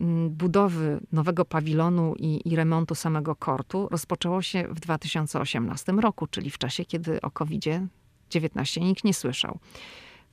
mm, 0.00 0.30
budowy 0.30 1.00
nowego 1.12 1.44
pawilonu 1.44 2.14
i, 2.18 2.48
i 2.48 2.56
remontu 2.56 2.94
samego 2.94 3.36
kortu 3.36 3.88
rozpoczęło 3.90 4.42
się 4.42 4.68
w 4.68 4.80
2018 4.80 5.92
roku, 5.92 6.26
czyli 6.26 6.50
w 6.50 6.58
czasie, 6.58 6.84
kiedy 6.84 7.20
o 7.20 7.30
COVID-19 8.32 8.80
nikt 8.80 9.04
nie 9.04 9.14
słyszał. 9.14 9.58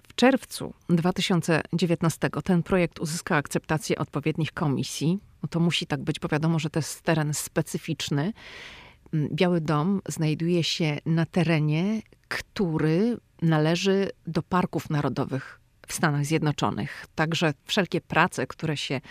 W 0.04 0.16
czerwcu 0.16 0.74
2019 0.90 2.30
ten 2.44 2.64
projekt 2.64 3.00
uzyskał 3.00 3.38
akceptację 3.38 3.98
odpowiednich 3.98 4.52
komisji. 4.52 5.20
No 5.44 5.50
to 5.50 5.60
musi 5.60 5.86
tak 5.86 6.04
być, 6.04 6.20
bo 6.20 6.28
wiadomo, 6.28 6.60
że 6.60 6.70
to 6.70 6.80
jest 6.80 7.02
teren 7.02 7.34
specyficzny. 7.34 8.34
Biały 9.14 9.62
Dom 9.62 10.02
znajduje 10.08 10.64
się 10.64 10.98
na 11.06 11.26
terenie, 11.26 12.02
który 12.28 13.18
należy 13.42 14.10
do 14.28 14.44
parków 14.44 14.90
narodowych 14.90 15.62
w 15.88 15.94
Stanach 15.94 16.26
Zjednoczonych. 16.26 17.06
Także 17.16 17.54
wszelkie 17.66 18.02
prace, 18.02 18.48
które 18.48 18.78
się 18.78 19.02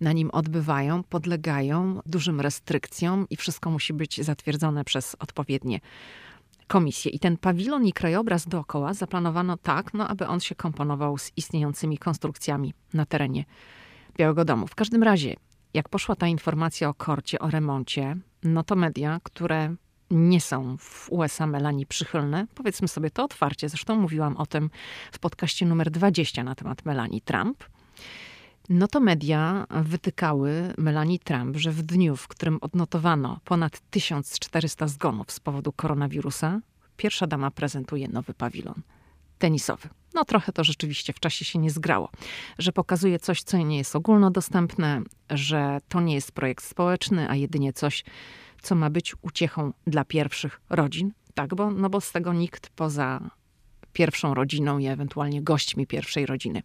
na 0.00 0.12
nim 0.12 0.30
odbywają, 0.30 1.02
podlegają 1.02 2.00
dużym 2.06 2.40
restrykcjom 2.40 3.26
i 3.30 3.36
wszystko 3.36 3.70
musi 3.70 3.92
być 3.92 4.20
zatwierdzone 4.24 4.84
przez 4.84 5.16
odpowiednie 5.18 5.80
komisje. 6.66 7.10
I 7.10 7.18
ten 7.18 7.36
pawilon 7.36 7.86
i 7.86 7.92
krajobraz 7.92 8.48
dookoła 8.48 8.94
zaplanowano 8.94 9.56
tak, 9.56 9.94
no, 9.94 10.08
aby 10.08 10.26
on 10.26 10.40
się 10.40 10.54
komponował 10.54 11.18
z 11.18 11.32
istniejącymi 11.36 11.98
konstrukcjami 11.98 12.74
na 12.94 13.06
terenie 13.06 13.44
Białego 14.18 14.44
Domu. 14.44 14.66
W 14.66 14.74
każdym 14.74 15.02
razie, 15.02 15.34
jak 15.74 15.88
poszła 15.88 16.16
ta 16.16 16.26
informacja 16.26 16.88
o 16.88 16.94
korcie, 16.94 17.38
o 17.38 17.50
remoncie, 17.50 18.16
no 18.42 18.62
to 18.62 18.76
media, 18.76 19.20
które 19.22 19.74
nie 20.10 20.40
są 20.40 20.76
w 20.78 21.12
USA 21.12 21.46
Melanie 21.46 21.86
przychylne. 21.86 22.46
Powiedzmy 22.54 22.88
sobie 22.88 23.10
to 23.10 23.24
otwarcie. 23.24 23.68
Zresztą 23.68 23.96
mówiłam 23.96 24.36
o 24.36 24.46
tym 24.46 24.70
w 25.12 25.18
podcaście 25.18 25.66
numer 25.66 25.90
20 25.90 26.44
na 26.44 26.54
temat 26.54 26.84
Melanie 26.84 27.20
Trump. 27.20 27.64
No 28.68 28.88
to 28.88 29.00
media 29.00 29.66
wytykały 29.70 30.74
Melanie 30.78 31.18
Trump, 31.18 31.56
że 31.56 31.70
w 31.70 31.82
dniu, 31.82 32.16
w 32.16 32.28
którym 32.28 32.58
odnotowano 32.60 33.40
ponad 33.44 33.80
1400 33.90 34.88
zgonów 34.88 35.32
z 35.32 35.40
powodu 35.40 35.72
koronawirusa, 35.72 36.60
pierwsza 36.96 37.26
dama 37.26 37.50
prezentuje 37.50 38.08
nowy 38.08 38.34
pawilon 38.34 38.82
tenisowy. 39.38 39.88
No 40.14 40.24
trochę 40.24 40.52
to 40.52 40.64
rzeczywiście 40.64 41.12
w 41.12 41.20
czasie 41.20 41.44
się 41.44 41.58
nie 41.58 41.70
zgrało, 41.70 42.10
że 42.58 42.72
pokazuje 42.72 43.18
coś, 43.18 43.42
co 43.42 43.56
nie 43.56 43.78
jest 43.78 43.96
ogólnodostępne, 43.96 45.02
że 45.30 45.80
to 45.88 46.00
nie 46.00 46.14
jest 46.14 46.32
projekt 46.32 46.64
społeczny, 46.64 47.30
a 47.30 47.34
jedynie 47.34 47.72
coś, 47.72 48.04
co 48.62 48.74
ma 48.74 48.90
być 48.90 49.14
uciechą 49.22 49.72
dla 49.86 50.04
pierwszych 50.04 50.60
rodzin. 50.70 51.12
Tak, 51.34 51.54
bo, 51.54 51.70
no 51.70 51.90
bo 51.90 52.00
z 52.00 52.12
tego 52.12 52.32
nikt 52.32 52.68
poza 52.68 53.30
pierwszą 53.92 54.34
rodziną 54.34 54.78
i 54.78 54.86
ewentualnie 54.86 55.42
gośćmi 55.42 55.86
pierwszej 55.86 56.26
rodziny 56.26 56.62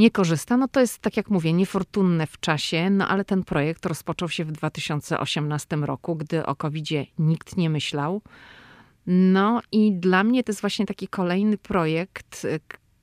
nie 0.00 0.10
korzysta. 0.10 0.56
No 0.56 0.68
to 0.68 0.80
jest, 0.80 0.98
tak 0.98 1.16
jak 1.16 1.30
mówię, 1.30 1.52
niefortunne 1.52 2.26
w 2.26 2.40
czasie, 2.40 2.90
no 2.90 3.08
ale 3.08 3.24
ten 3.24 3.44
projekt 3.44 3.86
rozpoczął 3.86 4.28
się 4.28 4.44
w 4.44 4.52
2018 4.52 5.76
roku, 5.76 6.16
gdy 6.16 6.46
o 6.46 6.56
covid 6.56 6.86
nikt 7.18 7.56
nie 7.56 7.70
myślał. 7.70 8.22
No 9.06 9.60
i 9.72 9.92
dla 9.92 10.24
mnie 10.24 10.44
to 10.44 10.52
jest 10.52 10.60
właśnie 10.60 10.86
taki 10.86 11.08
kolejny 11.08 11.58
projekt, 11.58 12.46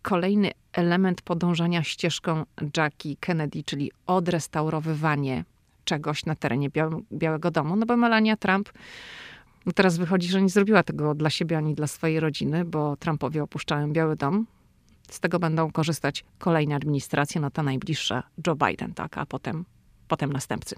kolejny 0.01 0.51
element 0.73 1.21
podążania 1.21 1.83
ścieżką 1.83 2.45
Jackie 2.77 3.15
Kennedy, 3.19 3.63
czyli 3.63 3.91
odrestaurowywanie 4.07 5.43
czegoś 5.85 6.25
na 6.25 6.35
terenie 6.35 6.69
Białego 7.13 7.51
Domu. 7.51 7.75
No 7.75 7.85
bo 7.85 7.97
Melania 7.97 8.37
Trump 8.37 8.69
no 9.65 9.71
teraz 9.73 9.97
wychodzi, 9.97 10.27
że 10.27 10.41
nie 10.41 10.49
zrobiła 10.49 10.83
tego 10.83 11.15
dla 11.15 11.29
siebie 11.29 11.57
ani 11.57 11.75
dla 11.75 11.87
swojej 11.87 12.19
rodziny, 12.19 12.65
bo 12.65 12.95
Trumpowie 12.95 13.43
opuszczają 13.43 13.93
Biały 13.93 14.15
Dom. 14.15 14.45
Z 15.11 15.19
tego 15.19 15.39
będą 15.39 15.71
korzystać 15.71 16.25
kolejne 16.39 16.75
administracje, 16.75 17.41
no 17.41 17.51
ta 17.51 17.63
najbliższa 17.63 18.23
Joe 18.47 18.55
Biden, 18.55 18.93
tak, 18.93 19.17
a 19.17 19.25
potem, 19.25 19.65
potem 20.07 20.33
następcy. 20.33 20.75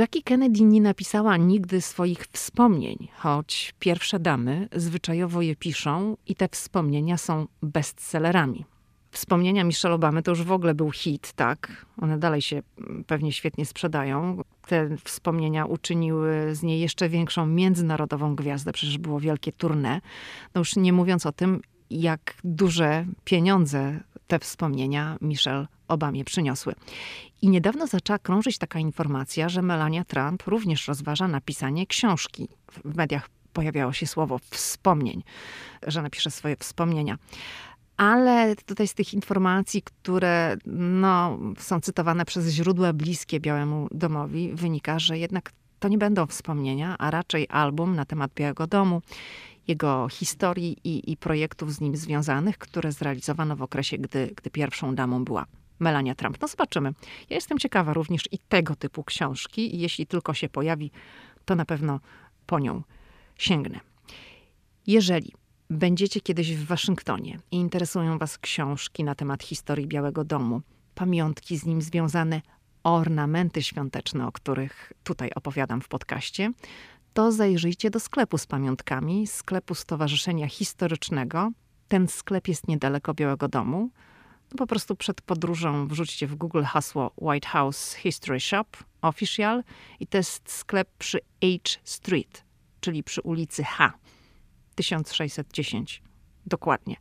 Jackie 0.00 0.22
Kennedy 0.22 0.64
nie 0.64 0.80
napisała 0.80 1.36
nigdy 1.36 1.80
swoich 1.80 2.26
wspomnień, 2.32 3.08
choć 3.16 3.74
pierwsze 3.78 4.20
damy 4.20 4.68
zwyczajowo 4.72 5.42
je 5.42 5.56
piszą 5.56 6.16
i 6.26 6.34
te 6.34 6.48
wspomnienia 6.48 7.16
są 7.16 7.46
bestsellerami. 7.62 8.64
Wspomnienia 9.10 9.64
Michelle 9.64 9.94
Obamy 9.94 10.22
to 10.22 10.30
już 10.30 10.42
w 10.42 10.52
ogóle 10.52 10.74
był 10.74 10.90
hit, 10.90 11.32
tak? 11.32 11.86
One 12.00 12.18
dalej 12.18 12.42
się 12.42 12.62
pewnie 13.06 13.32
świetnie 13.32 13.66
sprzedają. 13.66 14.42
Te 14.66 14.96
wspomnienia 15.04 15.66
uczyniły 15.66 16.54
z 16.54 16.62
niej 16.62 16.80
jeszcze 16.80 17.08
większą 17.08 17.46
międzynarodową 17.46 18.36
gwiazdę, 18.36 18.72
przecież 18.72 18.98
było 18.98 19.20
wielkie 19.20 19.52
tournée. 19.52 20.00
No 20.54 20.58
już 20.58 20.76
nie 20.76 20.92
mówiąc 20.92 21.26
o 21.26 21.32
tym, 21.32 21.60
jak 21.90 22.34
duże 22.44 23.06
pieniądze 23.24 24.00
te 24.26 24.38
wspomnienia 24.38 25.16
Michelle 25.20 25.66
Obamie 25.88 26.24
przyniosły. 26.24 26.74
I 27.42 27.48
niedawno 27.48 27.86
zaczęła 27.86 28.18
krążyć 28.18 28.58
taka 28.58 28.78
informacja, 28.78 29.48
że 29.48 29.62
Melania 29.62 30.04
Trump 30.04 30.42
również 30.46 30.88
rozważa 30.88 31.28
napisanie 31.28 31.86
książki. 31.86 32.48
W 32.84 32.96
mediach 32.96 33.28
pojawiało 33.52 33.92
się 33.92 34.06
słowo 34.06 34.38
wspomnień, 34.50 35.22
że 35.86 36.02
napisze 36.02 36.30
swoje 36.30 36.56
wspomnienia 36.56 37.18
ale 38.00 38.56
tutaj 38.56 38.88
z 38.88 38.94
tych 38.94 39.14
informacji, 39.14 39.82
które 39.82 40.56
no, 40.66 41.38
są 41.58 41.80
cytowane 41.80 42.24
przez 42.24 42.48
źródła 42.48 42.92
bliskie 42.92 43.40
Białemu 43.40 43.88
Domowi, 43.90 44.52
wynika, 44.54 44.98
że 44.98 45.18
jednak 45.18 45.52
to 45.78 45.88
nie 45.88 45.98
będą 45.98 46.26
wspomnienia, 46.26 46.96
a 46.98 47.10
raczej 47.10 47.46
album 47.50 47.96
na 47.96 48.04
temat 48.04 48.30
Białego 48.34 48.66
Domu, 48.66 49.02
jego 49.70 50.08
historii 50.08 50.76
i, 50.84 51.12
i 51.12 51.16
projektów 51.16 51.72
z 51.72 51.80
nim 51.80 51.96
związanych, 51.96 52.58
które 52.58 52.92
zrealizowano 52.92 53.56
w 53.56 53.62
okresie, 53.62 53.98
gdy, 53.98 54.32
gdy 54.36 54.50
pierwszą 54.50 54.94
damą 54.94 55.24
była 55.24 55.46
Melania 55.78 56.14
Trump. 56.14 56.40
No 56.40 56.48
zobaczymy. 56.48 56.94
Ja 57.30 57.36
jestem 57.36 57.58
ciekawa 57.58 57.92
również 57.92 58.22
i 58.32 58.38
tego 58.38 58.76
typu 58.76 59.04
książki 59.04 59.76
i 59.76 59.78
jeśli 59.78 60.06
tylko 60.06 60.34
się 60.34 60.48
pojawi, 60.48 60.90
to 61.44 61.54
na 61.54 61.64
pewno 61.64 62.00
po 62.46 62.58
nią 62.58 62.82
sięgnę. 63.38 63.80
Jeżeli 64.86 65.32
będziecie 65.70 66.20
kiedyś 66.20 66.56
w 66.56 66.66
Waszyngtonie 66.66 67.38
i 67.50 67.56
interesują 67.56 68.18
Was 68.18 68.38
książki 68.38 69.04
na 69.04 69.14
temat 69.14 69.42
historii 69.42 69.86
Białego 69.86 70.24
Domu, 70.24 70.62
pamiątki 70.94 71.56
z 71.56 71.66
nim 71.66 71.82
związane, 71.82 72.42
ornamenty 72.84 73.62
świąteczne, 73.62 74.26
o 74.26 74.32
których 74.32 74.92
tutaj 75.04 75.30
opowiadam 75.34 75.80
w 75.80 75.88
podcaście, 75.88 76.52
to 77.14 77.32
zajrzyjcie 77.32 77.90
do 77.90 78.00
sklepu 78.00 78.38
z 78.38 78.46
pamiątkami, 78.46 79.26
sklepu 79.26 79.74
Stowarzyszenia 79.74 80.48
Historycznego. 80.48 81.50
Ten 81.88 82.08
sklep 82.08 82.48
jest 82.48 82.68
niedaleko 82.68 83.14
Białego 83.14 83.48
Domu. 83.48 83.90
No 84.50 84.56
po 84.58 84.66
prostu 84.66 84.96
przed 84.96 85.20
podróżą 85.20 85.88
wrzućcie 85.88 86.26
w 86.26 86.34
Google 86.34 86.62
hasło 86.62 87.12
White 87.16 87.48
House 87.48 87.94
History 87.94 88.40
Shop 88.40 88.64
Official 89.02 89.62
i 90.00 90.06
to 90.06 90.18
jest 90.18 90.52
sklep 90.52 90.88
przy 90.98 91.20
H 91.42 91.80
Street, 91.84 92.44
czyli 92.80 93.02
przy 93.02 93.22
ulicy 93.22 93.64
H. 93.64 93.92
1610. 94.74 96.02
Dokładnie. 96.46 96.96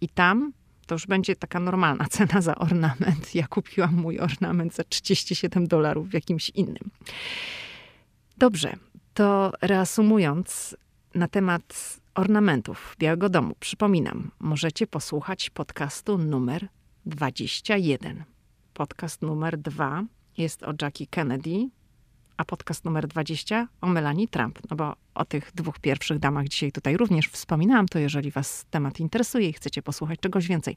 I 0.00 0.08
tam 0.08 0.52
to 0.86 0.94
już 0.94 1.06
będzie 1.06 1.36
taka 1.36 1.60
normalna 1.60 2.04
cena 2.16 2.40
za 2.40 2.54
ornament. 2.54 3.34
Ja 3.34 3.46
kupiłam 3.46 3.94
mój 3.94 4.18
ornament 4.18 4.74
za 4.74 4.84
37 4.84 5.66
dolarów 5.66 6.08
w 6.08 6.12
jakimś 6.12 6.50
innym. 6.50 6.90
Dobrze, 8.38 8.76
to 9.16 9.52
reasumując 9.62 10.76
na 11.14 11.28
temat 11.28 12.00
ornamentów 12.14 12.96
Białego 12.98 13.28
Domu, 13.28 13.54
przypominam, 13.60 14.30
możecie 14.40 14.86
posłuchać 14.86 15.50
podcastu 15.50 16.18
numer 16.18 16.68
21. 17.06 18.24
Podcast 18.74 19.22
numer 19.22 19.58
2 19.58 20.04
jest 20.38 20.62
o 20.62 20.72
Jackie 20.82 21.06
Kennedy, 21.06 21.68
a 22.36 22.44
podcast 22.44 22.84
numer 22.84 23.06
20 23.08 23.68
o 23.80 23.86
Melanie 23.86 24.28
Trump. 24.28 24.58
No 24.70 24.76
bo 24.76 24.96
o 25.14 25.24
tych 25.24 25.50
dwóch 25.54 25.78
pierwszych 25.78 26.18
damach 26.18 26.48
dzisiaj 26.48 26.72
tutaj 26.72 26.96
również 26.96 27.28
wspominałam, 27.28 27.88
to 27.88 27.98
jeżeli 27.98 28.30
was 28.30 28.66
temat 28.70 29.00
interesuje 29.00 29.48
i 29.48 29.52
chcecie 29.52 29.82
posłuchać 29.82 30.20
czegoś 30.20 30.46
więcej, 30.48 30.76